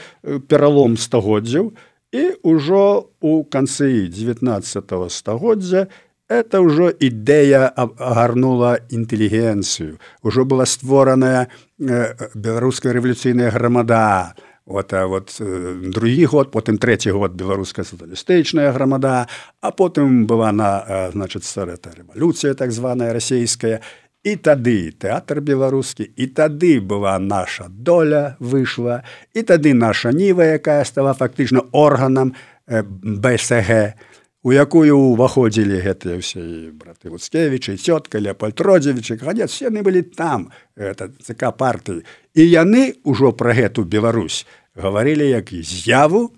пералом 0.50 0.99
стагоддзяў 0.99 1.73
і 2.12 2.23
ўжо 2.42 3.09
у 3.23 3.45
канцы 3.47 4.11
19 4.11 4.66
стагоддзя 5.09 5.87
это 6.33 6.64
ўжо 6.64 6.90
ідэя 6.90 7.71
агарнула 7.76 8.81
інтэлігенцыю. 8.90 10.00
Ужо 10.23 10.45
была 10.45 10.66
створаная 10.66 11.49
беларуская 11.78 12.92
рэвалюцыйная 12.92 13.52
грамада, 13.52 14.35
вот, 14.66 14.92
а 14.92 15.07
вот 15.07 15.37
другі 15.83 16.26
год 16.26 16.50
потым 16.50 16.78
третий 16.78 17.12
год 17.12 17.33
беларуская 17.33 17.85
саталістычная 17.85 18.73
грамада 18.73 19.26
а 19.61 19.71
потым 19.71 20.26
была 20.26 20.52
на 20.52 21.11
значит 21.12 21.45
старэта 21.45 21.90
рэвалюцыя 21.97 22.54
так 22.54 22.73
званая 22.73 23.12
расійская 23.12 23.81
і 24.23 24.37
тады 24.37 24.92
тэатр 24.95 25.40
беларускі 25.40 26.07
і 26.07 26.26
тады 26.26 26.81
была 26.81 27.19
наша 27.19 27.66
доля 27.69 28.37
выйшла 28.38 29.02
і 29.35 29.42
тады 29.42 29.75
наша 29.75 30.12
ніва 30.12 30.45
якая 30.45 30.85
стала 30.85 31.14
фактычна 31.14 31.66
органам 31.73 32.35
бсг 32.69 33.99
у 34.43 34.51
якую 34.51 35.15
ўваходзілі 35.15 35.79
гэтыя 35.87 36.19
ўсе 36.19 36.75
браты 36.75 37.15
луцкевічы 37.15 37.79
цётка 37.79 38.19
леопольтродзевічы 38.19 39.15
гадзец 39.23 39.63
яны 39.63 39.87
былі 39.87 40.03
там 40.03 40.51
это 40.75 41.15
цк 41.23 41.39
партыі. 41.55 42.03
І 42.35 42.43
яны 42.51 42.99
ўжо 43.07 43.31
пра 43.31 43.55
гэту 43.55 43.87
Беларусь 43.87 44.43
гаварылі 44.75 45.31
як 45.31 45.55
з'яву 45.55 46.35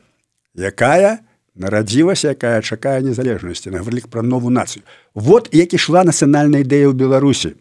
якая 0.53 1.25
нарадзілася 1.57 2.37
якая 2.37 2.61
чакае 2.61 3.01
незалежнасці 3.01 3.73
нагаварлік 3.73 4.13
пра 4.13 4.21
новую 4.21 4.53
нацыю. 4.53 4.85
Вот 5.17 5.49
як 5.57 5.73
ішла 5.73 6.05
нацыянальная 6.05 6.61
ідэя 6.61 6.93
ў 6.93 6.95
беларусі. 6.95 7.57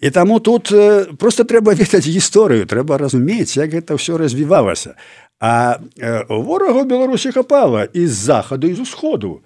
І 0.00 0.08
таму 0.08 0.40
тут 0.40 0.72
просто 1.20 1.44
трэба 1.44 1.76
ведаць 1.76 2.08
гісторыю 2.08 2.64
трэба 2.64 2.96
разумець 2.96 3.60
як 3.60 3.76
гэта 3.76 4.00
ўсё 4.00 4.16
развівалася. 4.16 4.96
А 5.36 5.84
ворагу 6.28 6.88
беларусі 6.88 7.32
хапала 7.36 7.84
і 7.92 8.08
з 8.08 8.16
захаду 8.32 8.64
і 8.64 8.74
з 8.74 8.88
усходу 8.88 9.44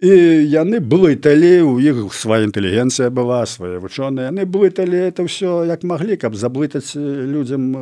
і 0.00 0.12
яны 0.52 0.80
блыталі 0.84 1.64
у 1.64 1.80
іх 1.80 2.12
свая 2.12 2.44
інтэлігенцыя 2.44 3.08
была 3.08 3.46
свае 3.48 3.80
вучоныя. 3.80 4.28
Яны 4.28 4.44
блыталі 4.44 5.08
это 5.08 5.24
ўсё 5.24 5.64
як 5.64 5.88
маглі 5.88 6.20
каб 6.20 6.36
заблытаць 6.36 6.92
людзям 6.96 7.72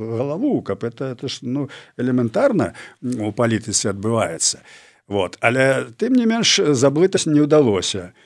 галаву 0.00 0.62
каб 0.64 0.84
это 0.84 1.12
это 1.12 1.28
ж 1.28 1.44
ну 1.44 1.68
элементарна 2.00 2.72
у 3.04 3.32
палітыцы 3.32 3.92
адбываецца. 3.92 4.64
Вот. 5.08 5.36
Але 5.40 5.92
тым 6.00 6.16
не 6.16 6.24
менш 6.24 6.60
заблытаць 6.72 7.28
не 7.28 7.44
ўдалося. 7.44 8.16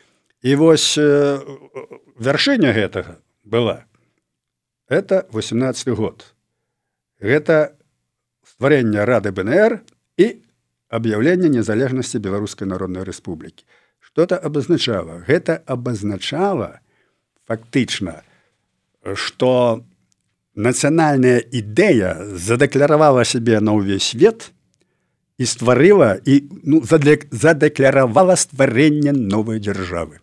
І 0.42 0.54
вось 0.54 0.94
вяршыня 0.98 2.70
гэтага 2.70 3.18
была. 3.42 3.86
Это 4.86 5.26
18 5.34 5.88
год. 5.98 6.34
Гэта 7.18 7.74
стварэнне 8.46 9.02
рады 9.02 9.34
бнр 9.34 9.82
і 10.18 10.42
аб'яўлення 10.92 11.48
незалежнасці 11.48 12.20
беларускай 12.20 12.68
народнай 12.68 13.02
рэспублікі. 13.08 13.64
Что-то 13.98 14.36
абазначала. 14.36 15.24
Гэта 15.24 15.62
абазначала 15.64 16.80
фактычна 17.48 18.22
что 19.14 19.84
нацыянальная 20.54 21.40
ідэя 21.40 22.36
задэкляравала 22.36 23.24
сябе 23.24 23.58
на 23.60 23.74
ўвесь 23.74 24.12
свет 24.12 24.52
і 25.40 25.44
стварыла 25.48 26.20
і 26.22 26.44
ну, 26.62 26.82
задэкляравала 26.84 28.36
стварэнне 28.36 29.16
новай 29.16 29.58
дзяржавы. 29.58 30.20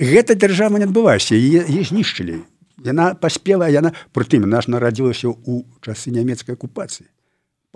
Гэта 0.00 0.34
дзяржава 0.34 0.80
не 0.80 0.88
адбылася 0.88 1.36
е 1.36 1.62
знішчылі. 1.84 2.42
Яна 2.84 3.14
паспела 3.14 3.68
яна 3.68 3.92
прытым 4.12 4.48
наш 4.48 4.66
нарадзілася 4.66 5.28
ў 5.28 5.64
часы 5.84 6.10
нямецкай 6.10 6.56
акупацыі 6.56 7.06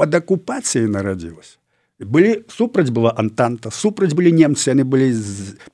под 0.00 0.14
акупацыяй 0.16 0.88
нарадзілася 0.88 1.60
былі 2.00 2.44
супраць 2.48 2.88
была 2.88 3.12
антанта 3.20 3.68
супраць 3.68 4.14
былі 4.16 4.32
немцы 4.32 4.70
яны 4.72 4.86
былі 4.88 5.12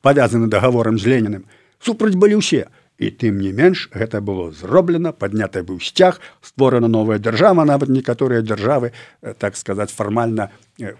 павязаны 0.02 0.50
дагаворам 0.50 0.98
з 0.98 1.12
леніным 1.12 1.44
супраць 1.78 2.18
былі 2.18 2.42
ўсе 2.42 2.66
і 2.98 3.10
тым 3.22 3.38
не 3.38 3.52
менш 3.54 3.86
гэта 3.94 4.18
было 4.18 4.50
зроблена 4.50 5.12
падняты 5.12 5.62
быў 5.62 5.78
сцяг 5.78 6.18
створана 6.42 6.90
новая 6.90 7.20
дзяржава 7.22 7.62
нават 7.70 7.92
некаторыя 7.92 8.42
дзяржавы 8.42 8.90
так 9.38 9.54
сказаць 9.54 9.94
фармальна 9.94 10.50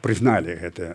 прызналі 0.07 0.55
гэтыя 0.63 0.95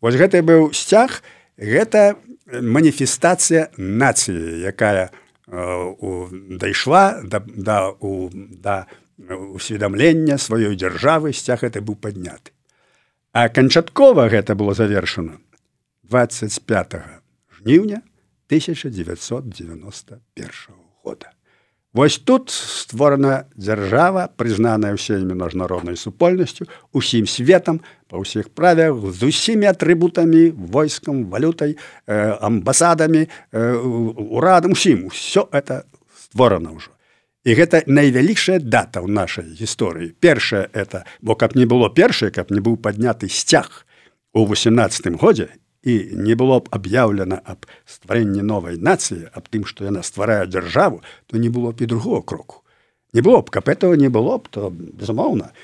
вось 0.00 0.16
гэты 0.16 0.40
быў 0.40 0.72
сцяг 0.72 1.20
гэта 1.60 2.16
маніфестацыя 2.48 3.68
нацыі 3.76 4.64
якая 4.72 5.10
дайшла 6.64 7.20
да, 7.20 7.44
да, 7.44 7.92
у, 8.00 8.30
да 8.32 8.86
усведамлення 9.28 10.38
сваёй 10.38 10.76
дзяржавы 10.76 11.32
сцяг 11.32 11.64
это 11.64 11.80
быў 11.80 11.96
падняты. 11.96 12.52
А 13.32 13.48
канчаткова 13.48 14.28
гэта 14.28 14.54
было 14.54 14.74
завершана 14.74 15.38
25 16.02 16.94
жніўня 17.60 18.02
1991 18.48 20.20
года. 21.04 21.30
Вось 21.92 22.18
тут 22.18 22.50
створана 22.50 23.44
дзяржава 23.58 24.30
прызнаная 24.38 24.94
ўсімі 24.94 25.34
міжнароднай 25.34 25.98
супольнасцю 25.98 26.70
усім 26.94 27.26
светам 27.26 27.82
па 28.06 28.22
ўсіх 28.22 28.54
правях 28.54 28.94
з 29.10 29.26
усімі 29.26 29.66
атрыбутамі 29.66 30.54
войскам 30.54 31.26
валютай 31.26 31.74
э, 31.74 32.38
амбасадамі 32.38 33.26
э, 33.26 33.74
урадам 34.30 34.78
усім. 34.78 35.10
Все 35.10 35.50
это 35.50 35.82
створана 36.14 36.70
ўжо 36.70 36.94
І 37.44 37.56
гэта 37.56 37.80
найвялікшая 37.88 38.60
дата 38.60 39.00
ў 39.00 39.08
нашай 39.08 39.48
гісторыі. 39.56 40.12
Першае 40.20 40.68
это, 40.76 41.08
бо 41.24 41.32
каб 41.34 41.56
не 41.56 41.64
было 41.64 41.88
першае, 41.88 42.28
каб 42.28 42.52
не 42.52 42.60
быў 42.60 42.76
падняты 42.76 43.32
сцяг 43.32 43.86
у 44.36 44.44
18 44.44 45.16
годзе 45.16 45.48
і 45.82 46.12
не 46.12 46.36
было 46.36 46.60
б 46.60 46.68
аб'яўлена 46.68 47.40
аб 47.40 47.64
стварэнні 47.88 48.44
новай 48.44 48.76
нацыі, 48.76 49.32
аб 49.32 49.48
тым, 49.48 49.64
што 49.64 49.88
яна 49.88 50.04
стварае 50.04 50.44
дзяржаву, 50.44 51.00
то 51.26 51.40
не 51.40 51.48
было 51.48 51.72
б 51.72 51.80
і 51.80 51.88
другого 51.88 52.20
кроку. 52.20 52.60
Не 53.16 53.24
было 53.24 53.40
б, 53.40 53.48
каб 53.48 53.68
этого 53.72 53.96
не 53.96 54.12
было 54.12 54.36
б, 54.36 54.44
то 54.50 54.68
безумоўна. 54.68 55.56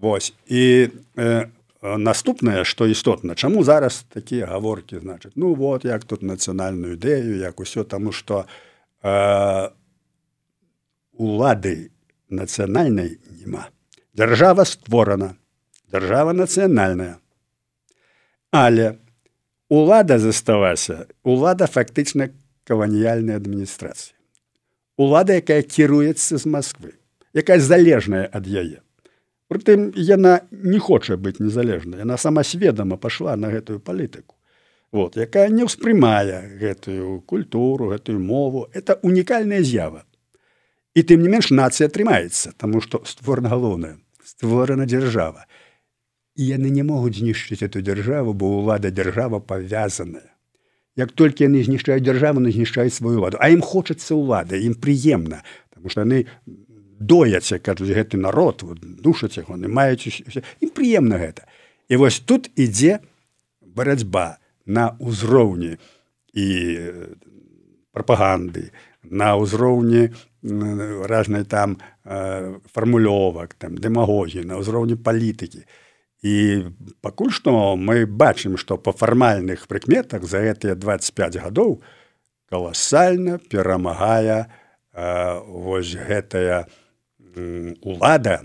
Вось 0.00 0.32
і 0.48 0.88
э, 0.88 1.46
наступнае, 1.82 2.64
што 2.64 2.88
істотна, 2.88 3.34
чаму 3.34 3.64
зараз 3.64 4.08
такія 4.08 4.46
гаворкі 4.46 5.04
значыць 5.04 5.36
ну 5.36 5.54
вот 5.54 5.84
як 5.84 6.04
тут 6.04 6.22
нацыянальную 6.22 6.96
ідэю, 6.96 7.36
як 7.36 7.60
усё 7.60 7.84
таму 7.84 8.12
што 8.12 8.48
э, 9.04 9.68
улады 11.12 11.90
нацыянальнай 12.28 13.18
няма. 13.40 13.68
Дзяржава 14.14 14.64
створана, 14.64 15.36
дзяржава 15.88 16.32
нацыянальная. 16.32 17.18
Але 18.52 18.98
улада 19.68 20.18
засталася, 20.18 21.06
улада 21.24 21.66
фактычна 21.66 22.30
каваніяльнай 22.64 23.36
адміністрацыі. 23.36 24.16
Улада, 24.96 25.40
якая 25.40 25.62
кіруецца 25.64 26.36
з 26.36 26.44
Масквы, 26.44 26.92
якая 27.32 27.58
залежная 27.58 28.28
ад 28.28 28.44
яе. 28.46 28.84
Прытым 29.48 29.92
яна 29.96 30.44
не 30.52 30.78
хоча 30.78 31.16
быць 31.16 31.40
незалежнай, 31.40 32.04
яна 32.04 32.16
сама 32.16 32.44
сведама 32.44 32.96
пайшла 32.96 33.36
на 33.36 33.48
гэтую 33.48 33.80
палітыку. 33.80 34.36
Вот, 34.92 35.16
якая 35.16 35.48
не 35.48 35.64
ўспрымае 35.64 36.60
гэтую 36.60 37.24
культуру, 37.24 37.96
гэтую 37.96 38.20
мову, 38.20 38.68
это 38.76 39.00
унікальная 39.00 39.64
з'ява 39.64 40.04
і 40.94 41.02
тым 41.02 41.22
не 41.24 41.30
менш 41.32 41.50
нацыя 41.50 41.88
атрымаецца 41.88 42.52
таму 42.60 42.80
што 42.84 43.02
створана 43.08 43.52
галоўная 43.52 43.96
створана 44.24 44.86
дзяржава 44.88 45.46
і 46.36 46.48
яны 46.48 46.72
не 46.74 46.84
могуць 46.84 47.16
знішчыць 47.20 47.62
эту 47.64 47.84
дзяржаву 47.84 48.34
бо 48.34 48.50
ўлада 48.60 48.92
дзяржава 48.92 49.40
павязаная 49.40 50.28
як 50.96 51.12
толькі 51.16 51.48
яны 51.48 51.64
знішчаюць 51.64 52.04
дзяржаву 52.04 52.44
на 52.44 52.52
знішчаюць 52.52 52.92
сваю 52.92 53.24
ладу 53.24 53.40
а 53.40 53.48
ім 53.52 53.64
хочацца 53.64 54.16
ўлада 54.16 54.60
ім 54.60 54.76
прыемна 54.76 55.40
потому 55.72 55.88
что 55.88 56.04
яны 56.04 56.26
дояць 57.00 57.56
кажуць 57.64 57.90
гэты 57.90 58.20
народ 58.20 58.62
вот, 58.62 58.78
душаць 58.80 59.36
яго 59.40 59.56
не 59.56 59.68
маюць 59.68 60.06
ім 60.60 60.70
прыемна 60.76 61.18
гэта 61.18 61.48
і 61.88 61.96
вось 61.96 62.20
тут 62.20 62.52
ідзе 62.56 63.00
барацьба 63.60 64.36
на 64.66 64.92
ўзроўні 65.00 65.76
і 66.32 66.46
прапаганды 67.92 68.70
на 69.02 69.34
ўзроўні 69.40 70.12
разнай 70.42 71.44
там 71.44 71.78
фармулёвак 72.04 73.54
там 73.54 73.78
дэмагогіі 73.78 74.44
на 74.46 74.58
ўзроўні 74.58 74.98
палітыкі 74.98 75.62
і 76.22 76.34
пакуль 77.02 77.30
што 77.30 77.74
мы 77.78 78.06
бачым 78.06 78.58
што 78.58 78.78
па 78.78 78.90
фармальных 78.90 79.66
прыкметах 79.70 80.26
за 80.26 80.42
гэтыя 80.42 80.74
25 80.74 81.38
гадоў 81.46 81.82
каласальна 82.50 83.38
перамагае 83.38 84.50
вось 85.46 85.94
гэтая 85.94 86.66
улада 87.82 88.42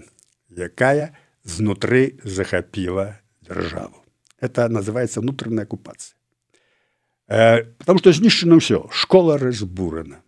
якая 0.53 1.17
знутры 1.43 2.19
захапіла 2.23 3.19
дзяржаву. 3.41 4.03
Это 4.39 4.67
называется 4.69 5.21
внутренняя 5.21 5.63
оккупация. 5.63 6.15
Э, 7.27 7.63
потому 7.79 7.99
что 7.99 8.11
знішчана 8.11 8.55
ўсё 8.55 8.87
школа 8.91 9.37
разбурана 9.37 10.23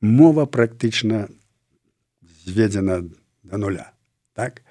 мова 0.00 0.46
практычна 0.46 1.28
зведзена 2.44 3.02
до 3.42 3.56
нуля 3.58 3.92
так 4.34 4.62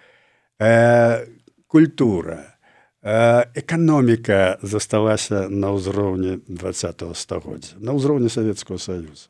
э, 0.59 1.27
культура 1.67 2.57
э, 3.01 3.43
эканоміка 3.55 4.59
засталася 4.61 5.49
на 5.49 5.75
ўзроўні 5.75 6.41
два 6.47 6.71
стагоддзя 6.73 7.75
на 7.79 7.91
ўзроўні 7.93 8.29
савецкого 8.29 8.79
союза 8.79 9.29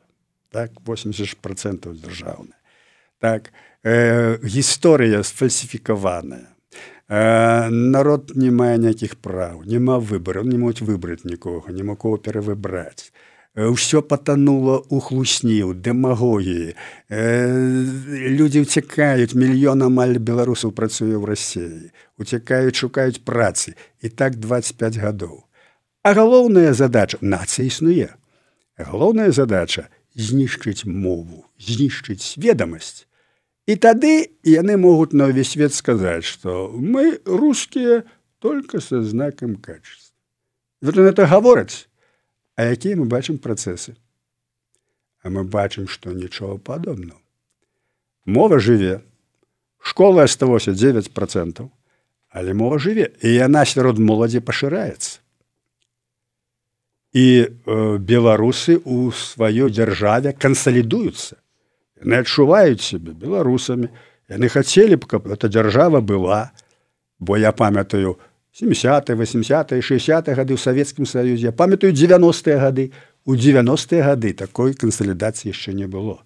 так 0.50 0.70
80 0.86 1.38
процентов 1.38 1.98
дзяржаўная 1.98 2.58
так 3.18 3.52
э, 3.82 4.38
гісторыя 4.42 5.22
сфальсіфікаваная 5.22 6.54
э, 7.08 7.68
народ 7.70 8.32
не 8.36 8.50
мае 8.50 8.78
ніякіх 8.78 9.18
праў 9.18 9.66
няма 9.66 9.98
выбараў 9.98 10.46
не 10.46 10.58
могуць 10.58 10.86
выбраць 10.86 11.26
нікога 11.26 11.72
не 11.72 11.82
мог 11.82 11.98
кого 11.98 12.16
перавыбраць 12.16 13.10
ўсё 13.58 14.06
патанула 14.06 14.78
у 14.86 15.02
хлусні 15.02 15.58
ў 15.66 15.74
дэмагогіі 15.82 16.78
э, 17.10 17.18
людзі 18.38 18.62
ўцякаюць 18.62 19.34
мільён 19.34 19.82
амаль 19.90 20.22
беларусаў 20.22 20.70
працуе 20.70 21.18
ў 21.18 21.24
рассеі 21.26 21.90
уцякаюць 22.18 22.78
шукаюць 22.78 23.22
працы. 23.26 23.74
І 24.02 24.14
так 24.14 24.38
25 24.38 25.02
гадоў. 25.02 25.42
А 26.06 26.14
галоўная 26.14 26.74
задача 26.74 27.18
нацыя 27.20 27.66
існуе. 27.66 28.14
Галоўная 28.78 29.34
задача 29.34 29.90
знішчыць 30.18 30.84
мову 30.84 31.44
знішчыць 31.62 32.38
ведамасць 32.42 33.06
і 33.70 33.76
тады 33.76 34.34
яны 34.42 34.78
могуць 34.80 35.14
на 35.14 35.30
ўвесь 35.30 35.54
свет 35.54 35.74
сказаць 35.74 36.26
што 36.26 36.70
мы 36.74 37.20
рускія 37.24 38.02
только 38.38 38.80
са 38.80 39.02
знакам 39.02 39.56
качества 39.56 40.14
это 40.82 41.26
гавораць 41.26 41.87
А 42.58 42.66
якія 42.74 42.98
мы 42.98 43.06
бачым 43.06 43.38
працэсы? 43.38 43.94
А 45.22 45.30
мы 45.30 45.46
бачым, 45.46 45.86
што 45.86 46.10
нічога 46.10 46.58
падобного. 46.58 47.22
Мова 48.26 48.58
жыве. 48.58 48.98
Школа 49.78 50.26
асталося 50.26 50.74
9 50.74 51.14
процентаў, 51.14 51.70
але 52.34 52.58
мова 52.58 52.82
жыве 52.82 53.14
і 53.22 53.30
яна 53.30 53.62
сярод 53.62 54.02
моладзі 54.02 54.42
пашыраецца. 54.42 55.22
І 57.14 57.46
э, 57.46 57.46
беларусы 58.02 58.74
ў 58.82 59.14
сваёй 59.14 59.70
дзяржаве 59.70 60.34
кансалідуюцца. 60.34 61.38
Яны 62.02 62.26
адчуваюць 62.26 62.82
сябе 62.82 63.14
беларусамі. 63.14 63.86
Яны 64.26 64.50
хацелі 64.50 64.98
б, 64.98 65.06
каб 65.06 65.30
эта 65.30 65.46
дзяржава 65.46 66.02
была, 66.02 66.50
бо 67.22 67.38
я 67.38 67.54
памятаю, 67.54 68.18
70 68.58 69.14
80 69.14 69.82
60 69.82 70.34
гады 70.34 70.54
ў 70.54 70.58
савецкім 70.58 71.06
саюзе 71.06 71.52
памятаю 71.54 71.92
90 71.94 72.58
гады 72.58 72.90
у 73.22 73.36
90 73.38 74.02
гады 74.02 74.32
такой 74.34 74.74
кансалідацыі 74.74 75.54
яшчэ 75.54 75.78
не 75.78 75.86
было. 75.86 76.18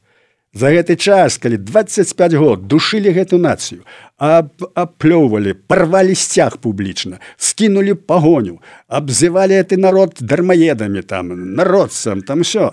За 0.57 0.68
гэты 0.73 0.97
час 0.97 1.37
калі 1.37 1.57
25 1.61 2.35
год 2.40 2.64
душылі 2.68 3.12
гэту 3.12 3.37
нацыю 3.37 3.85
аплёўвалі 4.16 5.53
парвалі 5.68 6.16
сцяг 6.16 6.57
публічна 6.57 7.21
скінулі 7.37 7.97
пагоню 8.01 8.61
абзывалі 8.88 9.61
ты 9.68 9.77
народ 9.77 10.16
дармаедамі 10.21 11.05
там 11.05 11.57
народцам 11.57 12.25
там 12.25 12.45
все 12.49 12.73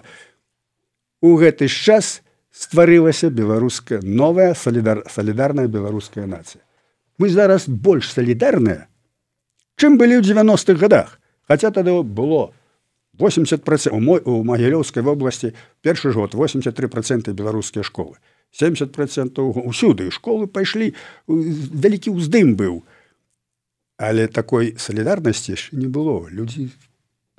у 1.19 1.35
гэты 1.35 1.67
час 1.67 2.23
стварылася 2.51 3.27
беларуская 3.27 3.99
новая 4.03 4.55
салідар 4.55 5.03
салідарная 5.11 5.67
беларуская 5.67 6.27
нацыя 6.27 6.63
мы 7.19 7.27
зараз 7.27 7.67
больш 7.67 8.11
салідарная 8.11 8.87
чым 9.79 9.95
былі 9.95 10.19
ў 10.19 10.23
90-х 10.27 10.75
годах? 10.75 11.19
Хотя 11.47 11.71
тады 11.71 11.95
было 12.03 12.51
80 13.15 13.63
у 13.91 13.99
мой 13.99 14.19
у 14.27 14.43
магілёўскай 14.43 15.03
вобласці 15.03 15.55
першы 15.81 16.11
год 16.11 16.35
83 16.35 16.87
проценты 16.87 17.31
беларускія 17.31 17.83
школы. 17.83 18.19
70 18.51 18.91
процентаў 18.91 19.55
усюды. 19.63 20.11
Школы 20.11 20.47
пайшлі 20.47 20.93
вялікі 21.27 22.11
ўздым 22.11 22.55
быў 22.59 22.83
але 23.99 24.27
такой 24.27 24.75
салідарнасці 24.79 25.55
не 25.75 25.87
было. 25.91 26.27
Людзі 26.31 26.71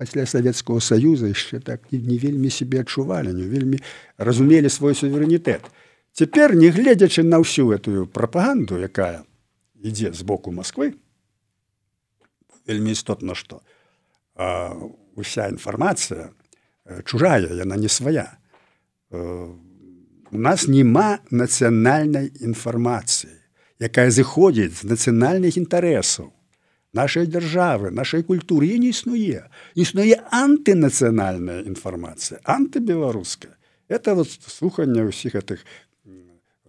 пасля 0.00 0.24
савецкого 0.24 0.80
союза 0.80 1.28
яшчэ 1.28 1.60
так 1.60 1.84
не, 1.92 2.00
не 2.00 2.16
вельмі 2.16 2.48
себе 2.48 2.80
адчувалі 2.80 3.36
не 3.36 3.44
вельмі 3.44 3.80
разумелі 4.16 4.72
свой 4.72 4.96
суверэнітэт 4.96 5.68
цяпер 6.16 6.56
не 6.56 6.72
гледзячы 6.72 7.20
на 7.20 7.44
ўсю 7.44 7.68
эту 7.76 8.08
прапаганду 8.08 8.80
якая 8.80 9.28
ідзе 9.76 10.16
з 10.16 10.24
боку 10.24 10.56
москвы 10.56 10.96
вельмі 12.70 12.94
істотна 12.94 13.34
што. 13.34 13.60
Уся 15.18 15.50
інфармацыя 15.50 16.30
э, 16.30 17.02
чужая 17.02 17.50
яна 17.50 17.76
не 17.76 17.90
свая. 17.90 18.38
Э, 19.10 19.18
у 20.30 20.38
нас 20.38 20.70
няма 20.70 21.18
нацыянальнай 21.34 22.30
інфармацыі 22.40 23.40
якая 23.80 24.12
зыходзіць 24.12 24.84
з 24.84 24.92
нацыянальных 24.92 25.56
інтарэсаў 25.56 26.30
нашай 26.92 27.26
дзяржавы 27.26 27.90
нашай 27.90 28.22
культуры. 28.22 28.76
Не 28.78 28.92
існуе. 28.92 29.48
Існуе 29.74 30.20
антынацыянальная 30.30 31.64
інфармацыя 31.64 32.40
антыбеларуская. 32.44 33.56
Это 33.88 34.14
вот 34.14 34.30
слуханне 34.30 35.08
ўсіх 35.08 35.34
гэтых 35.34 35.64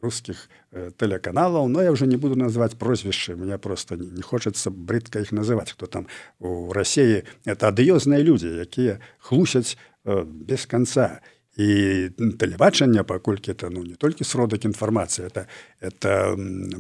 русских 0.02 0.50
э, 0.72 0.92
телеканалаў 0.98 1.68
но 1.68 1.82
я 1.82 1.92
уже 1.92 2.08
не 2.08 2.18
буду 2.18 2.36
называть 2.36 2.78
прозвішчы 2.78 3.36
мне 3.36 3.58
просто 3.58 3.96
не, 3.96 4.08
не 4.08 4.22
хочется 4.22 4.72
брыдка 4.72 5.20
их 5.20 5.32
называть 5.32 5.74
кто 5.74 5.86
там 5.86 6.08
у 6.40 6.74
России. 6.74 7.24
Это 7.46 7.68
адыёзныя 7.68 8.22
люди 8.22 8.48
якія 8.48 9.00
хлусяць 9.20 9.78
э, 10.06 10.24
без 10.24 10.66
конца. 10.66 11.22
І 11.58 12.10
тэлебачання 12.40 13.04
паколькі 13.04 13.52
это 13.52 13.70
ну 13.70 13.84
не 13.84 13.96
толькі 13.96 14.24
сродак 14.24 14.66
інфармацыі 14.66 15.28
это 15.28 15.48
это 15.82 16.36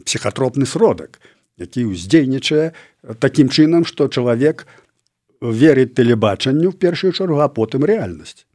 психотропны 0.06 0.66
сродак 0.66 1.20
які 1.58 1.92
ўздзейнічае 1.92 2.72
таким 3.20 3.52
чынам 3.52 3.84
что 3.84 4.08
чалавек 4.08 4.66
верыць 5.42 5.92
тэлебачанню 5.92 6.72
в 6.72 6.80
першую 6.80 7.12
чаргу 7.12 7.44
а 7.44 7.52
потым 7.52 7.84
рэальнасць 7.84 8.48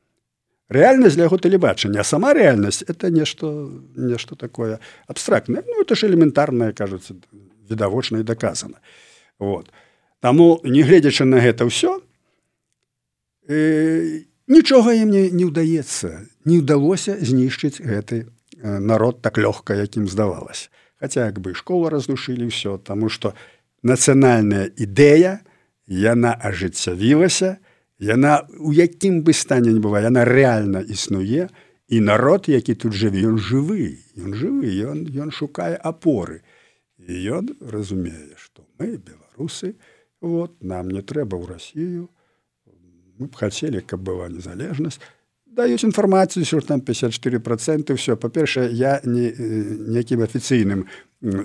рэальнасць 0.69 1.17
для 1.17 1.29
яго 1.29 1.39
тэлебачання 1.39 2.05
сама 2.05 2.35
рэальнасць 2.35 2.83
это 2.87 3.11
нешта 3.11 3.47
нешта 3.95 4.37
такое 4.37 4.79
абстрактнае 5.07 5.63
ну 5.67 5.83
это 5.83 5.95
ж 5.95 6.07
элементарная 6.07 6.73
кажуцца 6.73 7.15
відавочна 7.71 8.19
і 8.19 8.23
доказана 8.23 8.79
вот. 9.39 9.71
Таму 10.21 10.61
не 10.65 10.83
гледзячы 10.83 11.25
на 11.25 11.39
гэта 11.45 11.69
ўсё 11.69 12.01
э, 13.49 14.25
нічога 14.49 14.97
ім 14.97 15.11
не, 15.13 15.31
не 15.31 15.45
ўдаецца. 15.45 16.25
Не 16.49 16.65
ўдалося 16.65 17.21
знішчыць 17.21 17.85
гэты 17.85 18.25
э, 18.25 18.79
народ 18.81 19.21
так 19.23 19.39
лёгка 19.39 19.77
якім 19.77 20.09
здавалось 20.09 20.71
хотя 21.01 21.27
як 21.27 21.39
бы 21.39 21.55
школу 21.55 21.89
раздушылі 21.89 22.49
ўсё 22.49 22.79
таму 22.81 23.09
что 23.09 23.35
нацыянальная 23.85 24.73
ідэя 24.73 25.45
яна 25.87 26.33
ажыццявілася 26.33 27.61
Яна 27.99 28.45
у 28.61 28.73
якім 28.77 29.23
бы 29.25 29.33
стане 29.33 29.73
не 29.73 29.81
была 29.81 30.05
яна 30.05 30.25
рэальна 30.29 30.85
існуе 30.85 31.49
і 31.89 32.01
народ 32.01 32.49
які 32.49 32.75
тут 32.75 32.93
жыве 32.93 33.25
ён 33.25 33.41
жывы 33.41 33.97
ён 34.21 34.37
жывы 34.37 34.69
ён 34.85 35.09
ён 35.09 35.33
шукае 35.33 35.81
апоры. 35.81 36.45
І 37.01 37.17
ён 37.41 37.57
разумее 37.61 38.37
што 38.37 38.69
мы 38.77 39.01
беларусы 39.01 39.81
вот 40.21 40.61
нам 40.61 40.93
не 40.93 41.01
трэба 41.01 41.41
ў 41.41 41.49
Росію 41.49 42.13
мы 43.17 43.33
б 43.33 43.33
хацелі 43.33 43.81
каб 43.81 44.05
была 44.05 44.29
незалежнасць. 44.29 45.01
Даюць 45.49 45.89
інфармацыю 45.89 46.45
що 46.45 46.61
там 46.61 46.85
54 46.85 47.41
проценты 47.41 47.97
все 47.97 48.17
па-першае 48.17 48.69
я 48.77 49.01
не 49.05 49.33
нейкім 49.89 50.21
афіцыйным 50.21 50.85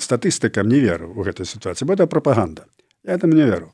статыстыкам 0.04 0.68
не 0.68 0.84
веру 0.84 1.16
у 1.16 1.24
гэтай 1.24 1.48
сітуацыі 1.48 1.88
бо 1.88 1.94
это 1.96 2.08
прапаганда. 2.08 2.68
Я 3.08 3.18
там 3.18 3.32
не 3.32 3.48
веру. 3.48 3.72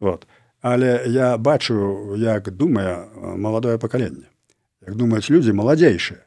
Вот. 0.00 0.24
а 0.24 0.43
Але 0.64 1.04
я 1.06 1.36
бачу, 1.36 2.16
як 2.16 2.48
думае 2.48 3.04
маладое 3.36 3.76
пакаленне. 3.76 4.32
Як 4.80 4.96
думаюць 4.96 5.28
людзі 5.28 5.52
маладзейшыя. 5.52 6.24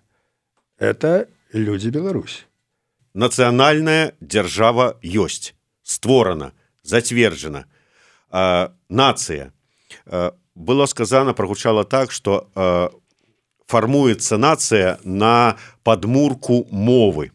Это 0.78 1.26
людзі 1.58 1.90
Беларусь. 1.90 2.46
Нацыянальная 3.18 4.14
дзяржава 4.22 5.02
ёсць, 5.02 5.58
створана, 5.82 6.54
зацверджана. 6.86 7.66
нацыя 8.90 9.54
было 10.56 10.86
сказано 10.86 11.34
прогучала 11.34 11.84
так 11.84 12.12
что 12.12 12.52
фармуецца 13.68 14.38
нацыя 14.38 15.00
на 15.04 15.58
падмурку 15.84 16.68
мовы 16.70 17.32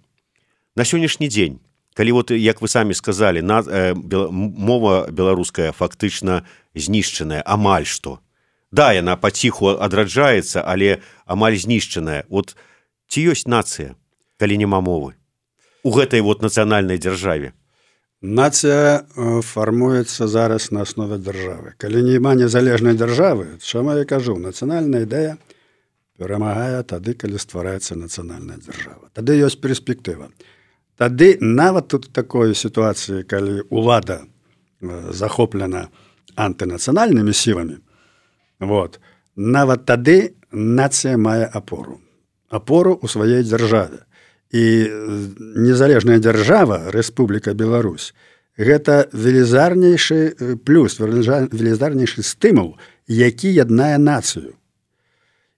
на 0.76 0.84
сённяшні 0.84 1.28
дзень 1.28 1.58
калі 1.94 2.12
вот 2.12 2.30
як 2.30 2.62
вы 2.62 2.68
самі 2.68 2.94
сказали 2.94 3.40
на 3.40 3.60
э, 3.60 3.94
мова 3.94 5.08
беларуская 5.10 5.72
фактычна 5.72 6.42
знішчаная 6.74 7.42
амаль 7.46 7.84
што. 7.84 8.20
Да 8.72 8.92
яна 8.92 9.16
паціху 9.16 9.76
адраджаецца 9.76 10.64
але 10.64 11.00
амаль 11.26 11.56
знішчаная. 11.56 12.24
Вот 12.28 12.56
ці 13.08 13.32
ёсць 13.32 13.46
нацыя 13.46 13.94
калі 14.40 14.56
няма 14.56 14.80
мовы 14.80 15.14
у 15.82 15.90
гэтай 15.90 16.20
вот 16.20 16.42
нацыянальнай 16.42 16.98
дзяржаве? 16.98 17.52
Нацыя 18.22 19.02
э, 19.02 19.42
фармуецца 19.42 20.30
зараз 20.30 20.70
на 20.70 20.86
аснове 20.86 21.18
дзяржавы. 21.18 21.74
Калі 21.76 22.06
няма 22.06 22.34
незалежнай 22.38 22.94
дзяржавы 22.94 23.58
чаму 23.58 23.98
я 23.98 24.06
кажу 24.06 24.38
нацыянальная 24.38 25.02
ідэя 25.04 25.36
перамагае 26.22 26.86
тады 26.86 27.18
калі 27.18 27.36
ствараецца 27.42 27.98
нацыянальная 27.98 28.62
дзяржава. 28.62 29.10
Тады 29.12 29.34
ёсць 29.42 29.58
перспектыва 29.58 30.30
Тады 31.02 31.34
нават 31.42 31.88
тут 31.90 32.12
такой 32.14 32.54
сітуацыі, 32.54 33.26
калі 33.26 33.66
ўлада 33.74 34.22
захоплена 35.10 35.88
антынацыянальнымі 36.38 37.34
сіламі, 37.34 37.82
вот, 38.62 39.00
нават 39.34 39.82
тады 39.82 40.38
нацыя 40.52 41.18
мае 41.18 41.50
апору. 41.50 41.98
апору 42.52 43.00
ў 43.00 43.08
сваёй 43.08 43.42
дзяржаве. 43.42 44.04
І 44.52 44.62
незалежная 45.56 46.20
дзяржава 46.20 46.92
Рэспубліка 46.92 47.56
Беларусь. 47.56 48.12
Гэта 48.60 49.08
велізарнейшы 49.16 50.60
плюс 50.60 51.00
велізарнейшы 51.00 52.22
стымул, 52.22 52.76
які 53.08 53.48
яднае 53.48 53.96
нацыю. 53.96 54.60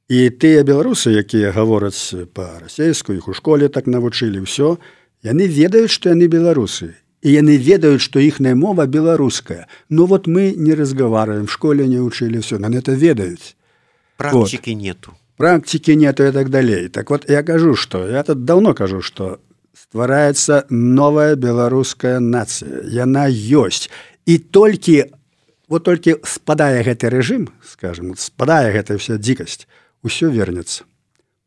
І 0.07 0.31
тыя 0.31 0.63
беларусы, 0.63 1.11
якія 1.11 1.51
гавораць 1.51 2.15
па-расейску, 2.33 3.19
іх 3.19 3.29
у 3.29 3.35
школе 3.35 3.69
так 3.69 3.91
навучылі 3.91 4.47
ўсё, 4.47 4.79
яны 5.25 5.49
ведаюць 5.49 5.91
што 5.91 6.13
яны 6.13 6.29
беларусы 6.29 6.93
і 7.25 7.33
яны 7.33 7.57
ведаюць 7.57 8.05
што 8.05 8.21
іхная 8.21 8.55
мова 8.55 8.87
беларуская. 8.87 9.67
Ну 9.89 10.05
вот 10.07 10.29
мы 10.29 10.53
не 10.53 10.75
разговариваем 10.77 11.47
в 11.47 11.53
школе 11.53 11.89
не 11.89 11.99
учылі 11.99 12.39
все 12.45 12.59
на 12.59 12.69
это 12.69 12.93
ведаюць. 12.93 13.57
Практики 14.17 14.71
вот. 14.71 14.83
нету. 14.83 15.15
Практики 15.37 15.93
нету 15.93 16.25
и 16.25 16.33
так 16.33 16.51
далей 16.51 16.89
так 16.89 17.11
вот 17.11 17.29
я 17.29 17.43
кажу 17.43 17.75
что 17.75 18.07
я 18.07 18.23
тут 18.23 18.45
давно 18.45 18.75
кажу 18.75 19.01
что 19.01 19.41
ствараецца 19.73 20.67
новая 20.71 21.35
беларуская 21.35 22.21
нацыя 22.21 22.85
яна 22.85 23.27
ёсць 23.29 23.91
і 24.27 24.39
толькі 24.39 25.11
вот 25.69 25.85
толькі 25.85 26.21
спадае 26.23 26.85
гэты 26.85 27.09
рэжым 27.09 27.49
скажем 27.65 28.15
спадае 28.17 28.71
гэта 28.71 28.99
вся 29.01 29.17
дзікасць 29.17 29.67
усё 30.05 30.29
вернется. 30.29 30.85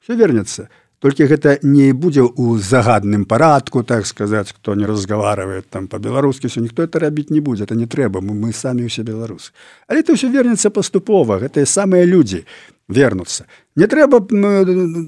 Все 0.02 0.16
вернется 0.16 0.70
толькі 1.00 1.30
гэта 1.30 1.60
не 1.62 1.94
будзе 1.94 2.26
ў 2.26 2.58
загадным 2.58 3.26
парадку 3.26 3.84
так 3.84 4.06
сказаць 4.10 4.50
хто 4.50 4.74
не 4.76 4.86
разговаривает 4.86 5.70
там 5.70 5.88
по-беларускі 5.88 6.48
все 6.48 6.62
ніхто 6.62 6.84
это 6.84 7.00
рабіць 7.00 7.30
не 7.30 7.40
будзе 7.40 7.64
это 7.64 7.76
не 7.76 7.86
трэба 7.86 8.22
мы, 8.22 8.34
мы 8.34 8.54
самі 8.54 8.90
ўсе 8.90 9.04
беларусы. 9.04 9.54
Але 9.88 10.02
это 10.02 10.18
ўсё 10.18 10.30
вернется 10.34 10.70
паступова 10.70 11.38
гэтыя 11.38 11.66
самыя 11.66 12.06
людзі 12.06 12.46
вернуцца. 12.90 13.46
Не 13.76 13.86
трэба 13.86 14.26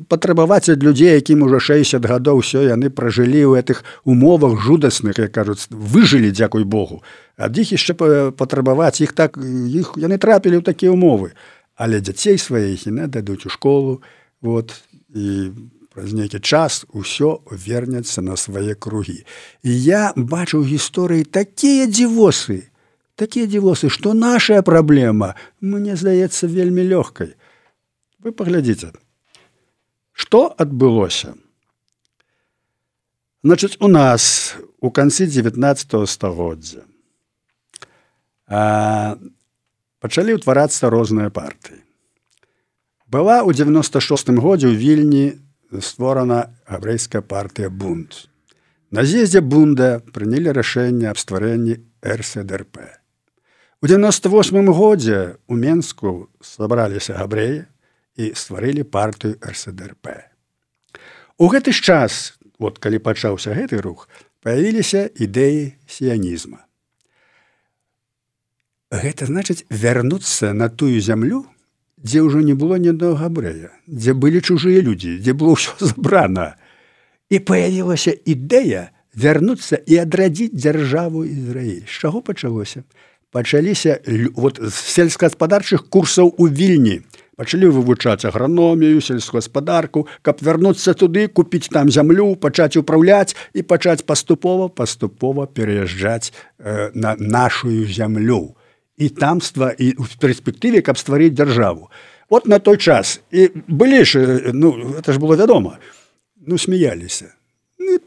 патрабаваць 0.05 0.69
ад 0.69 0.83
людзей 0.83 1.17
якім 1.17 1.41
уже 1.41 1.59
60 1.59 2.05
гадоў 2.05 2.45
все 2.45 2.69
яны 2.69 2.93
пражылі 2.93 3.49
ў 3.49 3.57
гэтых 3.57 3.81
умовах 4.05 4.61
жудасных 4.61 5.17
як 5.17 5.33
кажуць 5.33 5.65
выжылі 5.73 6.29
дзякуй 6.29 6.69
Богу. 6.69 7.01
Ад 7.33 7.57
іх 7.57 7.73
яшчэ 7.73 7.97
патрабаваць 8.37 9.01
іх 9.01 9.17
так 9.17 9.41
іх 9.41 9.97
яны 9.97 10.21
трапілі 10.21 10.61
ў 10.61 10.63
такія 10.63 10.93
умовы. 10.93 11.33
Але 11.73 11.97
дзяцей 11.97 12.37
сваіх 12.37 12.85
і 12.85 13.09
дадуць 13.09 13.47
у 13.47 13.49
школу 13.49 14.03
вот 14.41 14.75
і 15.15 15.51
праз 15.99 16.15
нейкі 16.15 16.39
час 16.39 16.87
усё 16.95 17.43
вернецца 17.51 18.23
на 18.23 18.39
свае 18.39 18.71
кругі. 18.71 19.27
І 19.67 19.71
я 19.83 20.15
бачу 20.15 20.63
ў 20.63 20.79
гісторыі 20.79 21.27
такія 21.27 21.91
дзівосы, 21.91 22.71
такія 23.19 23.43
дзівосы, 23.51 23.91
што 23.91 24.15
нашая 24.15 24.63
праблема 24.63 25.35
мне 25.59 25.99
здаецца 25.99 26.47
вельмі 26.47 26.87
лёгкай. 26.87 27.35
Вы 28.23 28.31
паглядзіце, 28.31 28.95
што 30.15 30.55
адбылося? 30.55 31.35
Значыць, 33.43 33.75
у 33.83 33.91
нас 33.91 34.55
у 34.79 34.95
канцы 34.95 35.27
19 35.27 36.07
стагоддзя 36.07 36.87
пачалі 39.99 40.39
ўтварацца 40.39 40.87
розныя 40.87 41.27
партыі. 41.27 41.83
Была 43.11 43.43
ў 43.43 43.51
96 43.51 44.31
годзе 44.39 44.71
ў 44.71 44.79
вільні 44.79 45.48
створана 45.77 46.49
габрэйская 46.67 47.21
партыя 47.21 47.69
бунт. 47.69 48.29
На 48.91 49.05
з'ездзе 49.05 49.41
бунда 49.41 50.01
прынялі 50.13 50.53
рашэнне 50.55 51.09
аб 51.09 51.17
стварэнні 51.21 51.77
РСДРП. 52.01 52.99
У 53.81 53.87
98 53.87 54.73
годзе 54.73 55.37
у 55.47 55.55
Менску 55.55 56.29
сабраліся 56.41 57.13
габрэі 57.15 57.69
і 58.17 58.33
стварылі 58.33 58.83
партыю 58.83 59.37
РСДРП. 59.39 60.33
У 61.37 61.47
гэты 61.47 61.71
ж 61.71 61.79
час, 61.79 62.35
вот 62.59 62.79
калі 62.83 62.99
пачаўся 62.99 63.53
гэты 63.55 63.79
рух, 63.79 64.09
паявіліся 64.43 65.07
ідэі 65.15 65.77
сіянізма. 65.87 66.65
Гэта 68.89 69.29
значыць 69.29 69.63
вярнуцца 69.69 70.51
на 70.51 70.67
тую 70.67 70.99
зямлю, 70.99 71.45
дзе 72.03 72.23
ўжо 72.23 72.39
не 72.39 72.55
было 72.55 72.79
ні 72.79 72.95
аднаго 72.95 73.19
габрэя, 73.19 73.75
дзе 73.87 74.15
былі 74.15 74.41
чужыя 74.41 74.81
людзі, 74.81 75.19
дзе 75.19 75.33
было 75.33 75.55
ўсё 75.55 75.75
забрана. 75.91 76.55
І 77.29 77.39
паявілася 77.43 78.15
ідэя 78.25 78.89
вярнуцца 79.13 79.77
і 79.85 80.01
адрадзіць 80.01 80.55
дзяржаву 80.55 81.25
Ізраіль. 81.25 81.85
З 81.85 81.93
чаго 82.01 82.21
пачалося? 82.21 82.83
Пачаліся 83.31 83.99
вот, 84.33 84.57
з 84.57 84.73
сельскагаспадарчых 84.73 85.85
курсаў 85.89 86.33
у 86.37 86.49
вільні. 86.49 87.05
Пачалі 87.39 87.69
вывучаць 87.71 88.25
аграномію, 88.25 88.99
сельскагаспадарку, 88.99 90.07
каб 90.21 90.41
вярнуцца 90.43 90.91
туды, 90.91 91.29
купіць 91.31 91.69
там 91.71 91.87
зямлю, 91.87 92.35
пачаць 92.35 92.75
управляць 92.75 93.37
і 93.53 93.63
пачаць 93.63 94.03
паступова 94.03 94.67
паступова 94.67 95.47
пераязджаць 95.47 96.33
э, 96.59 96.91
на 96.93 97.15
нашу 97.15 97.85
зямлю 97.85 98.58
і 98.99 99.09
тамства 99.09 99.71
і 99.71 99.95
ў 99.95 100.05
перспектыве 100.19 100.83
каб 100.83 100.99
стварыць 100.99 101.33
дзяржаву 101.33 101.87
вот 102.29 102.45
на 102.45 102.59
той 102.59 102.77
час 102.77 103.19
і 103.31 103.49
былі 103.67 104.03
ж 104.03 104.51
ну 104.53 104.75
это 104.99 105.15
ж 105.15 105.19
было 105.19 105.39
вядома 105.39 105.79
ну 106.35 106.57
смяяліся 106.57 107.33
ну, 107.79 107.99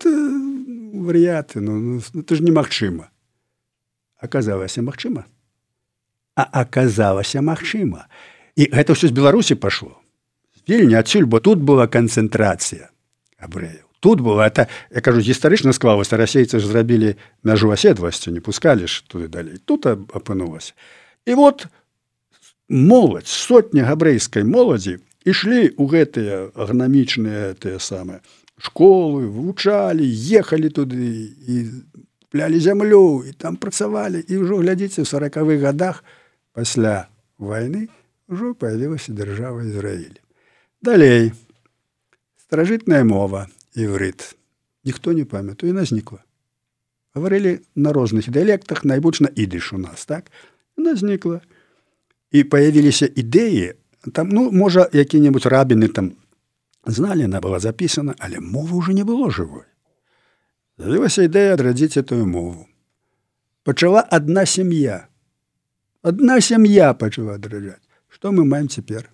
варыяты 1.09 1.61
ну, 1.61 1.73
ну, 1.81 2.21
это 2.21 2.37
ж 2.37 2.45
немагчыма 2.45 3.09
аказалася 4.21 4.83
магчыма 4.83 5.25
а 6.37 6.45
аказалася 6.65 7.41
магчыма 7.41 8.07
і 8.57 8.69
гэта 8.69 8.93
ўсё 8.93 9.09
з 9.09 9.17
беларусі 9.17 9.57
пашло 9.57 9.97
вельмі 10.69 11.01
адсюль 11.01 11.27
бо 11.27 11.41
тут 11.41 11.65
была 11.65 11.89
канцэнтрацыя 11.89 12.93
абрэяў 13.41 13.92
тут 14.03 14.21
было. 14.21 14.43
Это 14.43 14.67
я 14.91 15.01
кажу 15.01 15.23
гістарычна 15.23 15.73
склалася 15.73 16.19
расейцы 16.19 16.59
ж 16.59 16.67
зрабілі 16.67 17.15
мяжу 17.47 17.71
аседвасцю 17.71 18.35
не 18.35 18.43
пускалі 18.43 18.91
ж 18.91 19.07
туды 19.07 19.31
далей 19.31 19.63
тут 19.65 19.87
апынулася 19.87 20.75
і 21.25 21.39
вот 21.39 21.71
моладзь 22.69 23.31
сотня 23.31 23.87
габрэйскай 23.87 24.43
моладзі 24.43 24.99
ішлі 25.23 25.71
ў 25.79 25.85
гэтыя 25.87 26.51
агнамічныя 26.59 27.55
тыя 27.55 27.79
самыя 27.79 28.19
школы 28.59 29.31
вывучалі 29.31 30.03
ехалі 30.03 30.69
туды 30.75 31.31
і 31.47 31.57
плялі 32.33 32.59
зямлю 32.61 33.25
і 33.29 33.33
там 33.33 33.57
працавалі. 33.57 34.25
І 34.25 34.41
ўжо 34.41 34.65
глядзіце 34.65 35.05
у 35.05 35.09
сорокавых 35.09 35.61
годах 35.61 36.01
пасля 36.57 37.13
войны 37.37 37.93
ўжо 38.33 38.57
появілася 38.57 39.13
дзяржава 39.13 39.69
Ізраіль. 39.69 40.17
Далей. 40.81 41.37
Старажытная 42.49 43.05
мова 43.05 43.53
іврыт. 43.75 44.37
Ніхто 44.85 45.13
не 45.13 45.25
памятаю, 45.25 45.73
яна 45.73 45.85
знікла. 45.85 46.19
Гаварылі 47.15 47.61
на 47.75 47.93
розных 47.93 48.31
дыялектах, 48.31 48.85
найбольш 48.85 49.21
на 49.21 49.29
ідыш 49.29 49.73
у 49.73 49.79
нас 49.79 50.07
так 50.07 50.31
она 50.77 50.97
знікла. 50.97 51.41
І 52.33 52.45
паявіліся 52.45 53.07
ідэі, 53.07 53.77
там 54.13 54.29
ну 54.33 54.51
можа 54.51 54.89
які-небудзь 54.93 55.47
рабіны 55.47 55.89
там 55.89 56.17
зналі, 56.87 57.25
она 57.25 57.41
была 57.41 57.61
запісана, 57.61 58.15
але 58.19 58.41
мова 58.41 58.81
ўжо 58.81 58.93
не 58.93 59.05
было 59.05 59.29
жывой. 59.29 59.69
З'явілася 60.79 61.29
ідэя 61.29 61.55
адрадзіць 61.55 62.01
этую 62.01 62.27
мову. 62.27 62.67
Пачала 63.63 64.01
адна 64.01 64.47
сям'я. 64.47 65.07
Адна 66.03 66.41
сям'я 66.41 66.95
пачала 66.95 67.37
адраджаць. 67.37 67.85
Што 68.09 68.33
мы 68.33 68.45
маем 68.49 68.69
цяпер? 68.69 69.13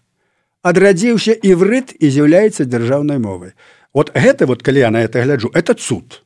Адрадзіўся 0.63 1.35
іврыт 1.43 1.93
і 1.99 2.07
з'яўляецца 2.11 2.65
дзяржаўнай 2.65 3.19
мовай 3.19 3.53
вот 3.95 4.13
гэта 4.15 4.47
вот 4.47 4.63
калі 4.63 4.79
я 4.79 4.91
на 4.91 5.03
это 5.03 5.23
гляджу 5.23 5.51
это 5.55 5.75
цуд 5.75 6.23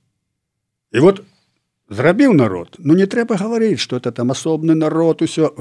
і 0.93 1.01
вот 1.01 1.23
зрабіў 1.91 2.33
народ 2.33 2.77
Ну 2.79 2.95
не 2.95 3.07
трэба 3.07 3.37
гаварыць 3.37 3.81
что 3.81 3.97
это 3.97 4.13
там 4.13 4.31
асобны 4.31 4.75
народ 4.75 5.23
усё. 5.23 5.53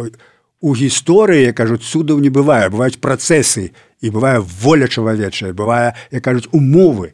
У 0.62 0.76
гісторыі 0.76 1.54
кажуць 1.54 1.84
судаў 1.84 2.20
не 2.20 2.30
бывае 2.30 2.70
бываюць 2.70 3.02
працэсы 3.02 3.72
і 4.02 4.10
бывае 4.10 4.40
воля 4.40 4.88
чалавечая 4.88 5.54
бывае 5.54 5.94
як 6.12 6.24
кажуць 6.24 6.50
умовы. 6.52 7.14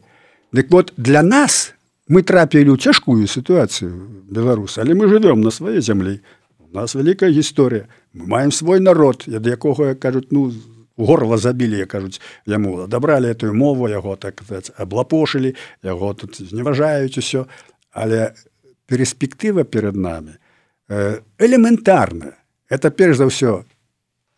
Дык 0.52 0.70
вот 0.70 0.92
для 0.96 1.22
нас 1.22 1.74
мы 2.08 2.22
трапілі 2.22 2.76
ў 2.76 2.78
цяжкую 2.78 3.26
сітуацыю 3.26 3.92
беларус 4.28 4.78
але 4.78 4.94
мы 4.94 5.08
живвем 5.08 5.40
на 5.40 5.50
сваёй 5.50 5.80
зямлі. 5.80 6.20
У 6.58 6.76
нас 6.76 6.94
вялікая 6.94 7.30
гісторыя. 7.30 7.88
Мы 8.12 8.26
маем 8.26 8.52
свой 8.52 8.80
народ 8.80 9.24
ад 9.28 9.46
якога 9.46 9.94
кажуць 9.94 10.28
ну 10.30 10.52
горла 10.98 11.38
забілі 11.38 11.86
кажуць 11.86 12.20
яму 12.46 12.84
адабралі 12.84 13.30
эту 13.30 13.54
мову 13.54 13.88
яго 13.88 14.16
так 14.16 14.42
аблапошылі 14.76 15.54
яго 15.82 16.12
тут 16.14 16.42
зневажаюць 16.42 17.16
усё 17.18 17.46
але 17.90 18.34
перспектыва 18.86 19.64
перед 19.64 19.96
нами 19.96 20.38
э, 20.88 21.20
элементарная. 21.38 22.34
Это 22.68 22.90
перш 22.90 23.16
за 23.16 23.26
ўсё 23.28 23.64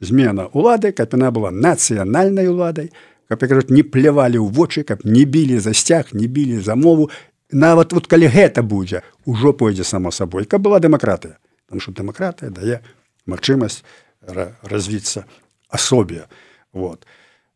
змена 0.00 0.50
улады 0.52 0.92
каб 0.92 1.14
яна 1.14 1.30
была 1.30 1.50
нацыянальнай 1.50 2.48
уладай 2.48 2.90
каб 3.30 3.40
кажуць 3.40 3.70
не 3.70 3.82
плявалі 3.82 4.38
ў 4.42 4.50
вочы 4.50 4.82
каб 4.82 5.06
не 5.06 5.24
білі 5.24 5.58
за 5.58 5.72
сцяг 5.72 6.12
не 6.12 6.26
білі 6.26 6.60
за 6.60 6.74
мову. 6.74 7.10
Нават 7.50 7.92
вот 7.92 8.06
калі 8.06 8.26
гэта 8.30 8.62
будзе 8.62 9.02
ужо 9.24 9.52
пойдзе 9.52 9.84
само 9.84 10.10
сабой 10.10 10.44
каб 10.44 10.60
была 10.60 10.78
дэмакратыя 10.78 11.38
там 11.70 11.80
что 11.80 11.94
дэмакратыя 11.94 12.50
дае 12.50 12.82
магчымасць 13.26 13.82
развіцца 14.62 15.24
асобе 15.70 16.26
вот. 16.72 17.06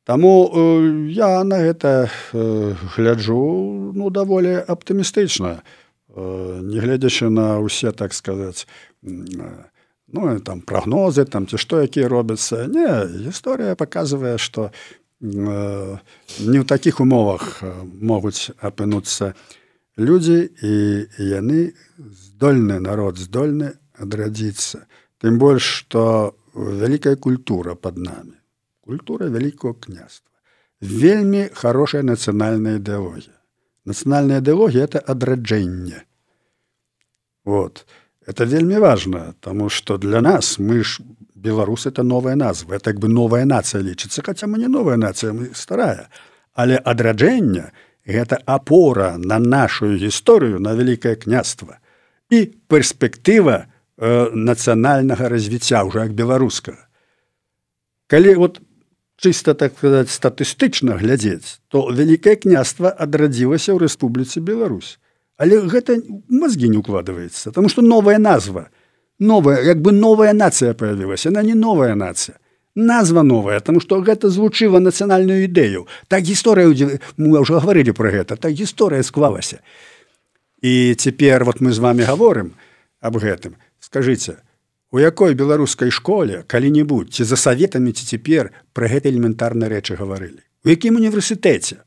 Таму 0.05 0.53
э, 0.53 1.09
я 1.13 1.43
на 1.45 1.65
гэта 1.65 2.11
э, 2.33 2.75
гляджу 2.95 3.93
ну 3.97 4.11
даволі 4.11 4.61
аптымістычна 4.69 5.65
э, 6.13 6.61
не 6.61 6.79
гледзячы 6.79 7.33
на 7.33 7.57
ўсе 7.65 7.89
так 7.97 8.13
сказаць 8.13 8.69
э, 9.01 9.09
ну 10.13 10.41
там 10.45 10.61
прагнозы 10.61 11.25
там 11.25 11.49
ці 11.49 11.57
што 11.57 11.81
якія 11.81 12.13
робяцца 12.13 12.69
не 12.69 12.85
гісторыя 13.25 13.81
показывае 13.81 14.37
что 14.37 14.69
э, 15.25 15.97
не 16.45 16.59
ў 16.61 16.69
такіх 16.69 17.01
умовах 17.01 17.65
э, 17.65 17.73
могуць 17.97 18.53
апынуцца 18.61 19.33
людзі 19.97 20.53
і 20.61 20.75
яны 21.17 21.73
здольны 21.97 22.77
народ 22.77 23.17
здольны 23.17 23.81
адрадзіцца 23.97 24.85
тым 25.17 25.41
больш 25.41 25.65
што 25.65 26.37
вялікая 26.53 27.17
культура 27.17 27.73
под 27.73 27.97
нами 27.97 28.44
культура 28.85 29.29
вялікого 29.33 29.75
княства 29.75 30.31
вельмі 30.81 31.49
хорошая 31.55 32.03
нацыянальная 32.05 32.77
ідэалогія 32.81 33.39
нацыянальная 33.89 34.41
ідэалогія 34.45 34.85
это 34.85 35.01
адраджэнне 35.01 36.05
вот. 37.45 37.87
Это 38.27 38.45
вельмі 38.45 38.79
важно 38.79 39.35
тому 39.41 39.69
что 39.69 39.99
для 39.99 40.21
нас 40.21 40.59
мы 40.59 40.85
ж 40.85 41.01
беларус 41.35 41.87
это 41.87 42.03
новая 42.03 42.37
назва 42.37 42.79
так 42.79 43.01
бы 43.01 43.09
новая 43.09 43.45
нацыя 43.45 43.83
лічыцца 43.83 44.23
хотя 44.25 44.47
мы 44.47 44.59
не 44.59 44.69
новая 44.69 44.97
нацыя 44.97 45.33
мы 45.33 45.55
старая. 45.55 46.09
Але 46.55 46.77
адраджэння 46.77 47.69
это 47.69 47.73
гэта 48.05 48.39
апора 48.45 49.17
на 49.17 49.39
нашу 49.39 49.97
гісторыю 49.97 50.61
на 50.61 50.75
вялікае 50.77 51.17
княства 51.17 51.81
і 52.31 52.53
перспектыва 52.69 53.65
э, 53.97 54.31
нацыянальнага 54.35 55.29
развіцця 55.29 55.85
ўжо 55.89 56.05
як 56.05 56.13
беларускага 56.13 56.85
калі 58.07 58.35
вот 58.35 58.61
чыста 59.17 59.55
так 59.55 59.77
сказать 59.79 60.11
статыстычна 60.11 60.99
глядзець 60.99 61.61
то 61.69 61.89
вялікае 61.91 62.37
княства 62.37 62.91
адрадзілася 62.91 63.75
ў 63.75 63.87
рэспубліцы 63.87 64.41
Беларусь. 64.41 64.99
Але 65.37 65.61
гэта 65.67 65.99
мозги 66.29 66.69
не 66.69 66.79
укладываецца 66.79 67.51
потому 67.51 67.69
что 67.69 67.83
новая 67.83 68.19
назва 68.19 68.71
новая 69.19 69.63
як 69.63 69.81
бы 69.83 69.93
новая 69.93 70.33
нацыя 70.33 70.75
появілася 70.75 71.29
она 71.29 71.43
не 71.43 71.55
новая 71.55 71.95
нацыя. 71.95 72.39
Назва 72.75 73.23
новая 73.23 73.61
тому 73.61 73.81
что 73.81 74.03
гэта 74.03 74.29
звучыла 74.29 74.79
нацыянальную 74.79 75.47
ідэю. 75.47 75.87
Так 76.09 76.23
гісторыя 76.27 76.67
мы 77.17 77.39
ўжо 77.39 77.63
гаварылі 77.63 77.95
про 77.95 78.11
гэта 78.11 78.37
так 78.37 78.53
гісторыя 78.53 79.03
склалася. 79.03 79.63
І 80.61 80.95
цяпер 80.95 81.45
вот 81.45 81.61
мы 81.61 81.73
з 81.73 81.79
вами 81.79 82.03
говорим 82.03 82.55
об 83.01 83.17
гэтым. 83.17 83.55
Скажите 83.79 84.43
у 84.95 85.01
якой 85.01 85.35
беларускай 85.35 85.91
школе 85.91 86.45
калі-нибудь 86.47 87.11
ці 87.15 87.25
за 87.27 87.37
советамі 87.37 87.91
ці 87.91 88.07
цяпер 88.07 88.55
про 88.71 88.87
гэта 88.87 89.11
элементарныя 89.11 89.67
рэчы 89.67 89.99
гаварылі? 89.99 90.39
У 90.63 90.71
якім 90.71 91.03
універсітэце? 91.03 91.83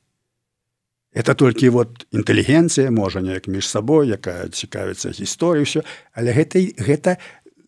Это 1.16 1.32
толькі 1.32 1.72
вот 1.72 2.04
інтэлігенцыя 2.12 2.92
можа 2.92 3.24
неяк 3.24 3.48
між 3.48 3.64
сабой 3.64 4.12
якая 4.12 4.52
цікавіцца 4.52 5.16
гісторыю 5.16 5.64
ўсё 5.64 5.88
але 6.12 6.36
гэта 6.36 6.60
гэта 6.76 7.16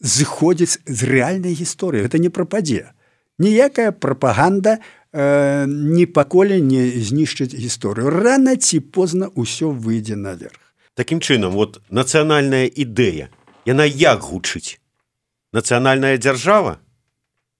зыходзіць 0.03 0.83
з 0.83 0.99
рэальнай 1.07 1.55
гісторыі 1.55 2.03
это 2.03 2.19
не 2.19 2.27
прападзе. 2.27 2.91
Ніякая 3.39 3.95
прапаганда 3.95 4.83
э, 5.15 5.63
ні 5.71 6.03
паколе 6.03 6.59
не 6.59 6.91
знішчыць 6.99 7.55
гісторыю. 7.55 8.11
Рана 8.11 8.59
ці 8.59 8.83
позна 8.83 9.31
ўсё 9.39 9.71
выйдзе 9.71 10.19
наверх. 10.19 10.59
Такім 10.99 11.23
чынам 11.23 11.55
вот 11.55 11.79
нацыянальная 11.87 12.67
ідэя. 12.67 13.31
Яна 13.63 13.87
як 13.87 14.19
гучыць 14.19 14.83
нацыянальная 15.53 16.17
дзяржава 16.17 16.79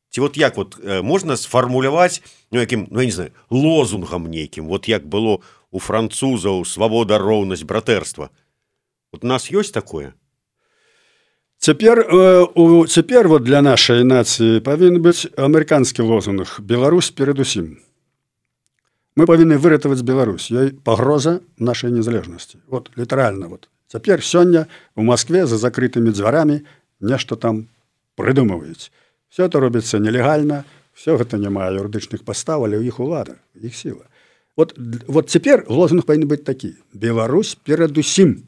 ці 0.09 0.21
вот 0.21 0.37
як 0.37 0.57
вот 0.57 0.77
э, 0.81 1.01
можна 1.01 1.37
сфармуляваць 1.37 2.21
ну, 2.51 2.59
якім 2.59 2.87
ну, 2.91 3.01
не 3.01 3.11
знаю 3.11 3.31
лозунгам 3.49 4.29
нейкім 4.29 4.67
вот 4.67 4.87
як 4.87 5.05
было 5.05 5.39
у 5.71 5.79
французаў 5.79 6.65
свабода 6.65 7.17
роўнасць 7.17 7.63
братэрства 7.63 8.29
вот 9.11 9.23
у 9.23 9.27
нас 9.27 9.49
ёсць 9.51 9.71
такое? 9.71 10.13
Цяпер 11.59 11.99
э, 11.99 12.87
цяпер 12.87 13.27
вот 13.27 13.43
для 13.43 13.61
нашай 13.61 14.03
нацыі 14.07 14.61
павінен 14.63 15.01
быць 15.03 15.27
амерыканскі 15.35 16.07
лозунг 16.07 16.61
Беларусь 16.63 17.11
перадусім. 17.11 17.83
Мы 19.19 19.25
павінны 19.27 19.57
выратаваць 19.59 20.05
Беларусь. 20.07 20.47
Ёй 20.51 20.71
пагроза 20.71 21.41
нашай 21.57 21.91
незалежнасці. 21.91 22.63
Вот 22.67 22.91
літаральна 22.95 23.47
вот. 23.47 23.67
Цяпер 23.87 24.23
сёння 24.23 24.67
у 24.95 25.03
Маскве 25.03 25.45
за 25.45 25.57
закрытымі 25.57 26.15
дзварамі 26.15 26.61
нешта 27.01 27.35
там 27.35 27.67
прыдумваюць. 28.19 28.91
все 29.29 29.45
это 29.45 29.59
робіцца 29.59 29.99
нелегальна, 29.99 30.65
все 30.93 31.15
гэта 31.15 31.37
не 31.37 31.49
мае 31.49 31.71
юрыдычных 31.79 32.25
пастаў, 32.25 32.65
але 32.67 32.77
ў 32.81 32.91
іх 32.91 32.99
улада 32.99 33.39
іх 33.55 33.75
сіла. 33.75 34.09
Вот, 34.57 34.75
вот 35.07 35.29
цяпер 35.29 35.63
лозунг 35.69 36.03
павінен 36.03 36.27
быць 36.27 36.43
такі 36.43 36.75
Беларусь 36.91 37.55
перадусім 37.63 38.43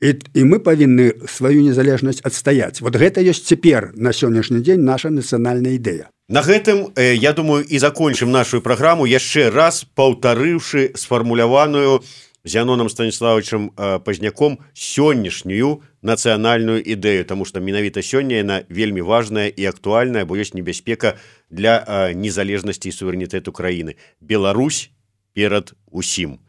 і, 0.00 0.14
і 0.32 0.40
мы 0.48 0.64
павінны 0.64 1.28
сваю 1.28 1.60
незалежнасць 1.60 2.24
адстаяць 2.24 2.80
вот 2.80 2.96
гэта 2.96 3.20
ёсць 3.20 3.44
цяпер 3.44 3.92
на 4.00 4.16
сённяшні 4.16 4.64
дзень 4.64 4.80
наша 4.80 5.12
нацыянальная 5.12 5.76
ідэя 5.76 6.08
на 6.32 6.40
гэтым 6.40 6.96
э, 6.96 7.12
я 7.20 7.36
думаю 7.36 7.68
і 7.68 7.76
закончым 7.76 8.32
нашу 8.32 8.64
праграму 8.64 9.04
яшчэ 9.04 9.52
раз 9.52 9.84
паўтарыўшы 9.92 10.96
сфармуляваную 10.96 12.00
зяноном 12.44 12.88
станіславовичам 12.88 13.72
э, 13.76 13.98
пазняком 14.00 14.58
сённяшнюю 14.74 15.82
нацыянальную 16.02 16.80
ідэю 16.80 17.24
тому 17.24 17.44
что 17.44 17.60
менавіта 17.60 18.00
сёння 18.00 18.40
яна 18.40 18.62
вельмі 18.68 19.02
важная 19.02 19.48
і 19.48 19.64
актуальная 19.64 20.24
бо 20.24 20.36
ёсць 20.36 20.54
небяспека 20.54 21.16
для 21.50 22.12
незалежнасці 22.14 22.88
і 22.88 22.92
суверэнітэту 22.92 23.52
краіны. 23.52 23.96
Беларусь 24.20 24.90
перад 25.34 25.74
усім. 25.90 26.40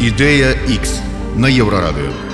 Ідэя 0.00 0.52
X 0.68 1.00
на 1.36 1.48
еўрарадыё 1.48 2.25